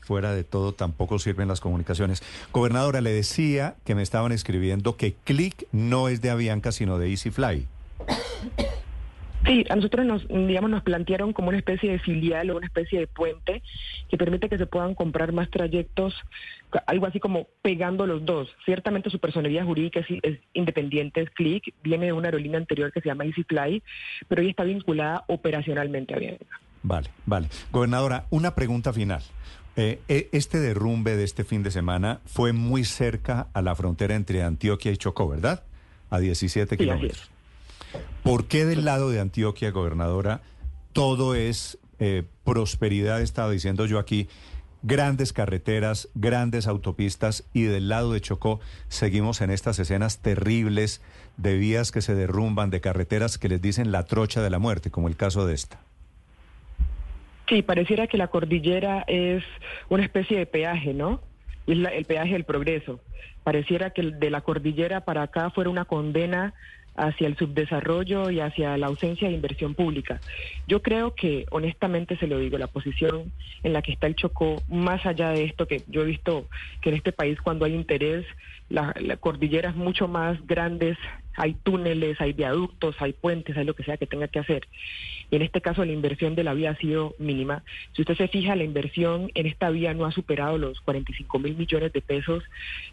Fuera 0.00 0.32
de 0.32 0.44
todo, 0.44 0.72
tampoco 0.72 1.18
sirven 1.18 1.48
las 1.48 1.60
comunicaciones. 1.60 2.22
Gobernadora, 2.52 3.00
le 3.00 3.10
decía 3.10 3.76
que 3.84 3.94
me 3.94 4.02
estaban 4.02 4.32
escribiendo 4.32 4.96
que 4.96 5.14
Click 5.24 5.66
no 5.72 6.08
es 6.08 6.20
de 6.20 6.30
Avianca, 6.30 6.72
sino 6.72 6.98
de 6.98 7.10
EasyFly. 7.10 7.66
Sí, 9.46 9.64
a 9.70 9.76
nosotros 9.76 10.04
nos, 10.04 10.28
digamos, 10.28 10.70
nos 10.70 10.82
plantearon 10.82 11.32
como 11.32 11.48
una 11.48 11.58
especie 11.58 11.90
de 11.90 11.98
filial 11.98 12.50
o 12.50 12.56
una 12.56 12.66
especie 12.66 13.00
de 13.00 13.06
puente 13.06 13.62
que 14.08 14.18
permite 14.18 14.48
que 14.48 14.58
se 14.58 14.66
puedan 14.66 14.94
comprar 14.94 15.32
más 15.32 15.48
trayectos, 15.50 16.14
algo 16.86 17.06
así 17.06 17.20
como 17.20 17.46
pegando 17.62 18.06
los 18.06 18.24
dos. 18.24 18.54
Ciertamente 18.66 19.08
su 19.08 19.18
personalidad 19.18 19.64
jurídica 19.64 20.00
es, 20.00 20.38
independiente, 20.52 21.22
es 21.22 21.30
Click, 21.30 21.74
viene 21.82 22.06
de 22.06 22.12
una 22.12 22.28
aerolínea 22.28 22.58
anterior 22.58 22.92
que 22.92 23.00
se 23.00 23.08
llama 23.08 23.24
EasyFly, 23.24 23.82
pero 24.28 24.42
hoy 24.42 24.50
está 24.50 24.64
vinculada 24.64 25.24
operacionalmente 25.28 26.12
a 26.12 26.18
Avianca. 26.18 26.60
Vale, 26.82 27.08
vale. 27.24 27.48
Gobernadora, 27.72 28.26
una 28.30 28.54
pregunta 28.54 28.92
final. 28.92 29.22
Eh, 29.76 30.00
eh, 30.08 30.28
este 30.32 30.58
derrumbe 30.58 31.16
de 31.16 31.24
este 31.24 31.44
fin 31.44 31.62
de 31.62 31.70
semana 31.70 32.20
fue 32.26 32.52
muy 32.52 32.84
cerca 32.84 33.48
a 33.54 33.62
la 33.62 33.74
frontera 33.74 34.14
entre 34.16 34.42
Antioquia 34.42 34.92
y 34.92 34.96
Chocó, 34.98 35.28
¿verdad? 35.28 35.64
A 36.10 36.18
17 36.18 36.76
kilómetros. 36.76 37.30
¿Por 38.22 38.46
qué 38.46 38.64
del 38.64 38.84
lado 38.84 39.10
de 39.10 39.20
Antioquia, 39.20 39.70
gobernadora, 39.70 40.42
todo 40.92 41.34
es 41.34 41.78
eh, 41.98 42.24
prosperidad, 42.44 43.20
estaba 43.20 43.50
diciendo 43.50 43.86
yo 43.86 43.98
aquí, 43.98 44.28
grandes 44.82 45.32
carreteras, 45.32 46.08
grandes 46.14 46.66
autopistas 46.66 47.48
y 47.52 47.62
del 47.62 47.88
lado 47.88 48.12
de 48.12 48.20
Chocó 48.20 48.60
seguimos 48.88 49.40
en 49.40 49.50
estas 49.50 49.78
escenas 49.78 50.20
terribles 50.20 51.02
de 51.36 51.56
vías 51.56 51.92
que 51.92 52.02
se 52.02 52.14
derrumban, 52.14 52.70
de 52.70 52.80
carreteras 52.80 53.38
que 53.38 53.48
les 53.48 53.60
dicen 53.60 53.92
la 53.92 54.04
trocha 54.04 54.42
de 54.42 54.50
la 54.50 54.58
muerte, 54.58 54.90
como 54.90 55.08
el 55.08 55.16
caso 55.16 55.46
de 55.46 55.54
esta? 55.54 55.80
Sí, 57.48 57.62
pareciera 57.62 58.06
que 58.06 58.16
la 58.16 58.28
cordillera 58.28 59.04
es 59.08 59.42
una 59.88 60.04
especie 60.04 60.38
de 60.38 60.46
peaje, 60.46 60.94
¿no? 60.94 61.20
es 61.66 61.78
el 61.78 62.04
peaje 62.04 62.32
del 62.32 62.44
progreso. 62.44 63.00
Pareciera 63.42 63.90
que 63.90 64.02
de 64.02 64.30
la 64.30 64.42
cordillera 64.42 65.04
para 65.04 65.22
acá 65.22 65.50
fuera 65.50 65.70
una 65.70 65.84
condena 65.84 66.54
hacia 66.96 67.26
el 67.26 67.36
subdesarrollo 67.36 68.30
y 68.30 68.40
hacia 68.40 68.76
la 68.76 68.86
ausencia 68.86 69.28
de 69.28 69.34
inversión 69.34 69.74
pública. 69.74 70.20
Yo 70.66 70.82
creo 70.82 71.14
que, 71.14 71.46
honestamente 71.50 72.16
se 72.16 72.26
lo 72.26 72.38
digo, 72.38 72.58
la 72.58 72.66
posición 72.66 73.32
en 73.62 73.72
la 73.72 73.82
que 73.82 73.92
está 73.92 74.06
el 74.06 74.16
Chocó, 74.16 74.62
más 74.68 75.04
allá 75.06 75.30
de 75.30 75.44
esto 75.44 75.66
que 75.66 75.82
yo 75.88 76.02
he 76.02 76.06
visto 76.06 76.46
que 76.80 76.90
en 76.90 76.96
este 76.96 77.12
país 77.12 77.40
cuando 77.40 77.64
hay 77.64 77.74
interés, 77.74 78.26
la 78.70 79.16
cordilleras 79.18 79.76
mucho 79.76 80.08
más 80.08 80.46
grandes 80.46 80.96
hay 81.40 81.54
túneles, 81.54 82.20
hay 82.20 82.32
viaductos, 82.32 82.96
hay 82.98 83.12
puentes, 83.12 83.56
hay 83.56 83.64
lo 83.64 83.74
que 83.74 83.84
sea 83.84 83.96
que 83.96 84.06
tenga 84.06 84.28
que 84.28 84.38
hacer. 84.38 84.68
Y 85.30 85.36
en 85.36 85.42
este 85.42 85.60
caso 85.60 85.84
la 85.84 85.92
inversión 85.92 86.34
de 86.34 86.44
la 86.44 86.54
vía 86.54 86.70
ha 86.70 86.76
sido 86.76 87.14
mínima. 87.18 87.62
Si 87.92 88.02
usted 88.02 88.16
se 88.16 88.28
fija, 88.28 88.56
la 88.56 88.64
inversión 88.64 89.30
en 89.34 89.46
esta 89.46 89.70
vía 89.70 89.94
no 89.94 90.04
ha 90.04 90.12
superado 90.12 90.58
los 90.58 90.80
45 90.80 91.38
mil 91.38 91.56
millones 91.56 91.92
de 91.92 92.02
pesos, 92.02 92.44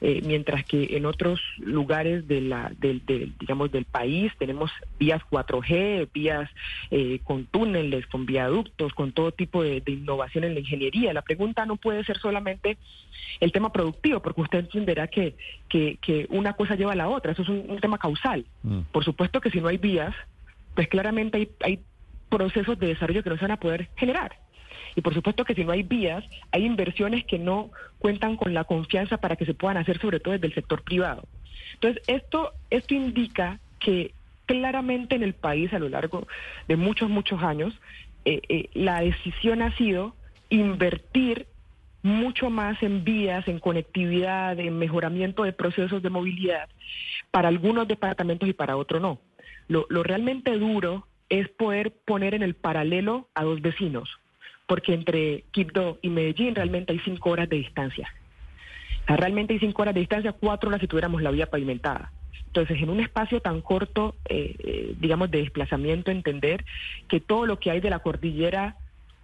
eh, 0.02 0.22
mientras 0.24 0.64
que 0.66 0.96
en 0.98 1.06
otros 1.06 1.42
lugares 1.58 2.28
de 2.28 2.42
la, 2.42 2.72
del, 2.78 3.02
digamos, 3.40 3.72
del 3.72 3.86
país 3.86 4.32
tenemos 4.38 4.72
vías 5.00 5.22
4G, 5.30 6.08
vías 6.14 6.50
eh, 6.92 7.20
con 7.24 7.46
túneles, 7.46 8.06
con 8.08 8.26
viaductos, 8.26 8.94
con 8.94 9.12
todo 9.12 9.32
tipo 9.32 9.64
de, 9.64 9.82
innovación 9.88 10.44
en 10.44 10.54
la 10.54 10.60
ingeniería. 10.60 11.14
La 11.14 11.22
pregunta 11.22 11.66
no 11.66 11.76
puede 11.76 12.04
ser 12.04 12.18
solamente 12.20 12.78
el 13.40 13.52
tema 13.52 13.74
productivo, 13.74 14.22
porque 14.22 14.42
usted 14.42 14.60
entenderá 14.60 15.08
que, 15.08 15.36
que, 15.70 16.28
una 16.30 16.54
cosa 16.54 16.76
lleva 16.76 16.94
a 16.94 16.96
la 16.96 17.10
otra, 17.10 17.32
eso 17.32 17.42
es 17.42 17.50
un 17.50 17.80
tema 17.80 17.98
causal. 17.98 18.46
Mm. 18.64 18.82
Por 18.92 19.04
supuesto 19.04 19.42
que 19.42 19.52
si 19.52 19.62
no 19.62 19.68
hay 19.68 19.78
vías, 19.78 20.14
pues 20.76 20.88
claramente 20.88 21.38
hay, 21.38 21.50
hay 21.62 21.80
procesos 22.30 22.78
de 22.80 22.88
desarrollo 22.88 23.24
que 23.24 23.30
no 23.30 23.38
se 23.38 23.44
van 23.44 23.52
a 23.52 23.60
poder 23.60 23.90
generar. 23.96 24.38
Y 24.96 25.02
por 25.02 25.14
supuesto 25.14 25.46
que 25.46 25.54
si 25.54 25.64
no 25.64 25.72
hay 25.72 25.84
vías, 25.84 26.24
hay 26.52 26.66
inversiones 26.66 27.24
que 27.26 27.38
no 27.38 27.70
cuentan 28.00 28.36
con 28.36 28.54
la 28.54 28.64
confianza 28.64 29.18
para 29.18 29.36
que 29.36 29.46
se 29.46 29.54
puedan 29.54 29.78
hacer, 29.78 30.00
sobre 30.00 30.20
todo 30.20 30.34
desde 30.34 30.48
el 30.48 30.56
sector 30.56 30.84
privado. 30.84 31.24
Entonces, 31.76 32.02
esto, 32.08 32.54
esto 32.72 32.96
indica 32.96 33.60
que 33.80 34.14
claramente 34.48 35.16
en 35.16 35.24
el 35.24 35.34
país 35.34 35.72
a 35.74 35.80
lo 35.80 35.90
largo 35.90 36.28
de 36.68 36.78
muchos, 36.78 37.10
muchos 37.10 37.44
años, 37.44 37.80
eh, 38.26 38.42
eh, 38.50 38.70
la 38.74 39.02
decisión 39.02 39.62
ha 39.62 39.76
sido 39.78 40.16
invertir 40.50 41.46
mucho 42.04 42.50
más 42.50 42.82
en 42.84 43.04
vías, 43.04 43.48
en 43.48 43.60
conectividad, 43.60 44.60
en 44.60 44.78
mejoramiento 44.78 45.44
de 45.44 45.54
procesos 45.54 46.02
de 46.02 46.10
movilidad, 46.10 46.70
para 47.32 47.48
algunos 47.48 47.88
departamentos 47.88 48.48
y 48.48 48.54
para 48.54 48.78
otros 48.78 49.02
no. 49.02 49.20
Lo, 49.68 49.86
realmente 50.04 50.58
duro 50.58 51.08
es 51.30 51.50
poder 51.50 51.92
poner 52.06 52.34
en 52.34 52.44
el 52.44 52.56
paralelo 52.56 53.28
a 53.34 53.44
dos 53.44 53.62
vecinos, 53.62 54.10
porque 54.66 54.94
entre 54.94 55.44
Quibdó 55.52 56.00
y 56.02 56.10
Medellín 56.10 56.56
realmente 56.56 56.94
hay 56.94 57.00
cinco 57.00 57.32
horas 57.32 57.50
de 57.50 57.58
distancia. 57.58 58.10
realmente 59.08 59.54
hay 59.54 59.60
cinco 59.60 59.82
horas 59.82 59.94
de 59.94 60.02
distancia, 60.02 60.32
cuatro 60.32 60.70
horas 60.70 60.82
si 60.82 60.88
tuviéramos 60.88 61.22
la 61.22 61.32
vía 61.32 61.50
pavimentada. 61.50 62.12
Entonces, 62.48 62.82
en 62.82 62.90
un 62.90 63.02
espacio 63.02 63.42
tan 63.42 63.62
corto, 63.62 64.16
eh, 64.30 64.56
eh, 64.60 64.96
digamos, 65.00 65.30
de 65.30 65.40
desplazamiento, 65.40 66.12
entender 66.12 66.66
que 67.08 67.20
todo 67.20 67.46
lo 67.46 67.60
que 67.60 67.72
hay 67.72 67.82
de 67.82 67.90
la 67.90 68.00
cordillera 68.00 68.78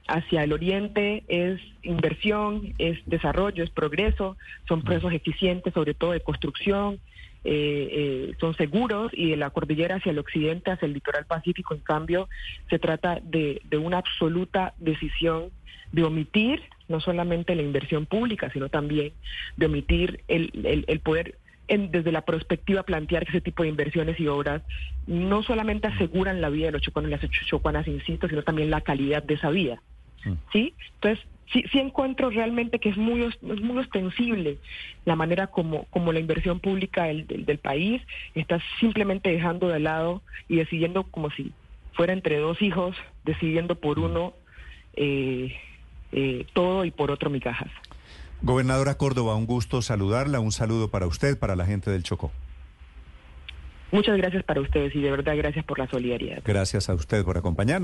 hacia 0.07 0.43
el 0.43 0.53
oriente 0.53 1.23
es 1.27 1.59
inversión, 1.81 2.73
es 2.77 2.99
desarrollo, 3.05 3.63
es 3.63 3.69
progreso, 3.69 4.37
son 4.67 4.81
procesos 4.81 5.13
eficientes, 5.13 5.73
sobre 5.73 5.93
todo 5.93 6.11
de 6.11 6.19
construcción, 6.21 6.99
eh, 7.45 7.89
eh, 7.91 8.35
son 8.39 8.55
seguros 8.55 9.11
y 9.13 9.31
de 9.31 9.37
la 9.37 9.49
cordillera 9.49 9.95
hacia 9.95 10.11
el 10.11 10.19
occidente, 10.19 10.71
hacia 10.71 10.85
el 10.85 10.93
litoral 10.93 11.25
pacífico, 11.25 11.73
en 11.73 11.81
cambio, 11.81 12.29
se 12.69 12.79
trata 12.79 13.19
de, 13.21 13.61
una 13.77 13.97
absoluta 13.97 14.73
decisión 14.77 15.49
de 15.91 16.03
omitir 16.03 16.61
no 16.87 17.01
solamente 17.01 17.55
la 17.55 17.61
inversión 17.61 18.05
pública, 18.05 18.49
sino 18.51 18.69
también 18.69 19.13
de 19.57 19.65
omitir 19.65 20.23
el, 20.27 20.85
el, 20.87 20.99
poder 21.01 21.37
desde 21.67 22.11
la 22.11 22.21
perspectiva 22.21 22.83
plantear 22.83 23.25
que 23.25 23.31
ese 23.31 23.41
tipo 23.41 23.63
de 23.63 23.69
inversiones 23.69 24.19
y 24.19 24.27
obras 24.27 24.61
no 25.07 25.43
solamente 25.43 25.87
aseguran 25.87 26.41
la 26.41 26.49
vida 26.49 26.67
de 26.67 26.73
los 26.73 26.81
chocuanos 26.81 27.09
y 27.09 27.13
las 27.13 27.29
chocuanas, 27.47 27.87
insisto, 27.87 28.27
sino 28.27 28.43
también 28.43 28.69
la 28.69 28.81
calidad 28.81 29.23
de 29.23 29.33
esa 29.33 29.49
vida. 29.49 29.81
Mm. 30.25 30.33
¿sí? 30.51 30.73
Entonces, 30.95 31.25
sí, 31.51 31.63
sí 31.71 31.79
encuentro 31.79 32.29
realmente 32.29 32.79
que 32.79 32.89
es 32.89 32.97
muy, 32.97 33.23
es 33.23 33.41
muy 33.41 33.77
ostensible 33.77 34.57
la 35.05 35.15
manera 35.15 35.47
como, 35.47 35.85
como 35.85 36.11
la 36.11 36.19
inversión 36.19 36.59
pública 36.59 37.03
del, 37.05 37.27
del, 37.27 37.57
país 37.57 38.01
está 38.35 38.59
simplemente 38.79 39.29
dejando 39.29 39.67
de 39.67 39.79
lado 39.79 40.21
y 40.47 40.57
decidiendo 40.57 41.03
como 41.03 41.29
si 41.31 41.51
fuera 41.93 42.13
entre 42.13 42.37
dos 42.37 42.61
hijos, 42.61 42.95
decidiendo 43.23 43.75
por 43.75 43.99
mm. 43.99 44.03
uno 44.03 44.33
eh, 44.95 45.55
eh, 46.11 46.45
todo 46.53 46.85
y 46.85 46.91
por 46.91 47.11
otro 47.11 47.29
migajas. 47.29 47.69
Gobernadora 48.41 48.95
Córdoba, 48.95 49.35
un 49.35 49.45
gusto 49.45 49.81
saludarla, 49.81 50.39
un 50.39 50.51
saludo 50.51 50.89
para 50.89 51.07
usted, 51.07 51.39
para 51.39 51.55
la 51.55 51.65
gente 51.65 51.89
del 51.91 52.03
Chocó. 52.03 52.31
Muchas 53.91 54.17
gracias 54.17 54.43
para 54.43 54.59
ustedes 54.59 54.93
y 54.95 55.01
de 55.01 55.11
verdad 55.11 55.37
gracias 55.37 55.63
por 55.65 55.77
la 55.77 55.87
solidaridad. 55.87 56.41
Gracias 56.43 56.89
a 56.89 56.95
usted 56.95 57.23
por 57.23 57.37
acompañarnos. 57.37 57.81